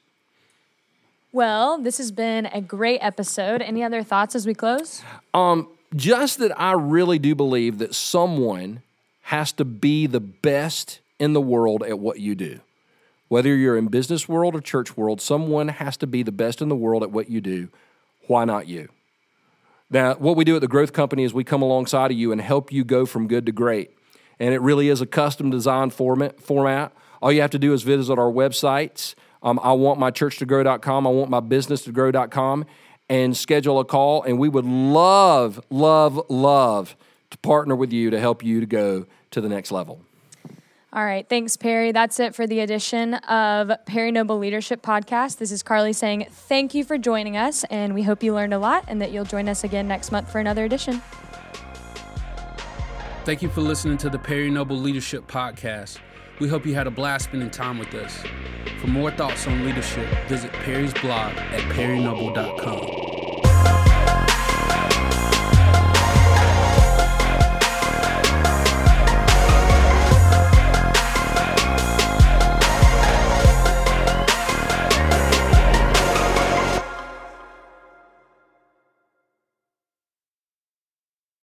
Well, 1.33 1.79
this 1.79 1.99
has 1.99 2.11
been 2.11 2.47
a 2.47 2.61
great 2.61 2.99
episode. 2.99 3.63
Any 3.63 3.85
other 3.85 4.03
thoughts 4.03 4.35
as 4.35 4.47
we 4.49 4.55
close? 4.55 5.03
Um, 5.33 5.69
just 5.95 6.39
that 6.39 6.59
I 6.61 6.73
really 6.73 7.19
do 7.19 7.35
believe 7.35 7.79
that 7.79 7.95
someone 7.95 8.83
has 9.23 9.53
to 9.53 9.65
be 9.65 10.07
the 10.07 10.21
best 10.21 11.01
in 11.19 11.33
the 11.33 11.41
world 11.41 11.83
at 11.83 11.99
what 11.99 12.21
you 12.21 12.35
do. 12.35 12.61
Whether 13.29 13.55
you're 13.55 13.77
in 13.77 13.87
business 13.87 14.29
world 14.29 14.57
or 14.57 14.61
church 14.61 14.97
world, 14.97 15.21
someone 15.21 15.69
has 15.69 15.97
to 15.99 16.07
be 16.07 16.23
the 16.23 16.33
best 16.33 16.61
in 16.61 16.69
the 16.69 16.77
world 16.77 17.03
at 17.03 17.13
what 17.13 17.31
you 17.31 17.41
do. 17.41 17.69
Why 18.27 18.45
not 18.45 18.67
you? 18.67 18.89
Now, 19.89 20.15
what 20.15 20.37
we 20.37 20.45
do 20.45 20.57
at 20.57 20.61
the 20.61 20.69
Growth 20.69 20.93
Company 20.93 21.25
is 21.25 21.35
we 21.35 21.45
come 21.45 21.63
alongside 21.63 22.11
of 22.11 22.17
you 22.17 22.33
and 22.33 22.41
help 22.41 22.73
you 22.73 22.85
go 22.85 23.07
from 23.07 23.29
good 23.29 23.47
to 23.47 23.53
great. 23.53 23.91
And 24.39 24.55
it 24.55 24.61
really 24.61 24.89
is 24.89 25.01
a 25.01 25.07
custom 25.07 25.51
design 25.51 25.91
format. 25.91 26.41
format. 26.41 26.93
All 27.21 27.31
you 27.31 27.41
have 27.41 27.51
to 27.51 27.59
do 27.59 27.73
is 27.73 27.83
visit 27.83 28.19
our 28.19 28.31
websites. 28.31 29.15
Um, 29.43 29.61
I 29.63 29.73
want 29.73 29.99
my 29.99 30.11
church 30.11 30.39
to 30.39 30.47
grow.com. 30.47 31.07
I 31.07 31.11
want 31.11 31.31
my 31.31 31.41
business 31.41 31.83
to 31.83 31.93
grow.com 31.93 32.67
and 33.11 33.37
schedule 33.37 33.81
a 33.81 33.85
call. 33.85 34.23
And 34.23 34.39
we 34.39 34.49
would 34.49 34.65
love, 34.65 35.61
love, 35.69 36.25
love 36.31 36.97
to 37.31 37.39
partner 37.39 37.77
with 37.77 37.93
you 37.93 38.09
to 38.11 38.19
help 38.19 38.43
you 38.43 38.61
to 38.61 38.67
go 38.67 39.05
to 39.33 39.41
the 39.43 39.49
next 39.49 39.71
level. 39.71 40.01
All 40.93 41.05
right. 41.05 41.29
Thanks, 41.29 41.57
Perry. 41.57 41.93
That's 41.93 42.19
it 42.19 42.35
for 42.35 42.47
the 42.49 42.61
edition 42.61 43.15
of 43.15 43.71
Perry 43.87 44.11
Noble 44.11 44.39
Leadership 44.39 44.83
Podcast. 44.83 45.39
This 45.39 45.53
is 45.53 45.63
Carly 45.63 45.93
saying 45.93 46.27
thank 46.31 46.75
you 46.75 46.83
for 46.83 46.99
joining 46.99 47.37
us, 47.37 47.63
and 47.65 47.95
we 47.95 48.03
hope 48.03 48.25
you 48.25 48.35
learned 48.35 48.55
a 48.55 48.59
lot 48.59 48.87
and 48.89 49.01
that 49.01 49.13
you'll 49.13 49.25
join 49.25 49.49
us 49.49 49.63
again 49.63 49.87
next 49.87 50.11
month 50.11 50.33
for 50.33 50.41
another 50.41 50.65
edition. 50.65 51.01
Thank 53.25 53.43
you 53.43 53.49
for 53.51 53.61
listening 53.61 53.99
to 53.99 54.11
the 54.11 54.19
Perry 54.19 54.51
Noble 54.51 54.77
Leadership 54.77 55.29
Podcast. 55.29 55.99
We 56.41 56.49
hope 56.49 56.65
you 56.65 56.75
had 56.75 56.87
a 56.87 56.91
blast 56.91 57.27
spending 57.27 57.51
time 57.51 57.79
with 57.79 57.95
us. 57.95 58.25
For 58.81 58.87
more 58.87 59.11
thoughts 59.11 59.47
on 59.47 59.63
leadership, 59.67 60.09
visit 60.27 60.51
Perry's 60.53 60.95
blog 60.95 61.37
at 61.37 61.61
perrynoble.com. 61.75 63.10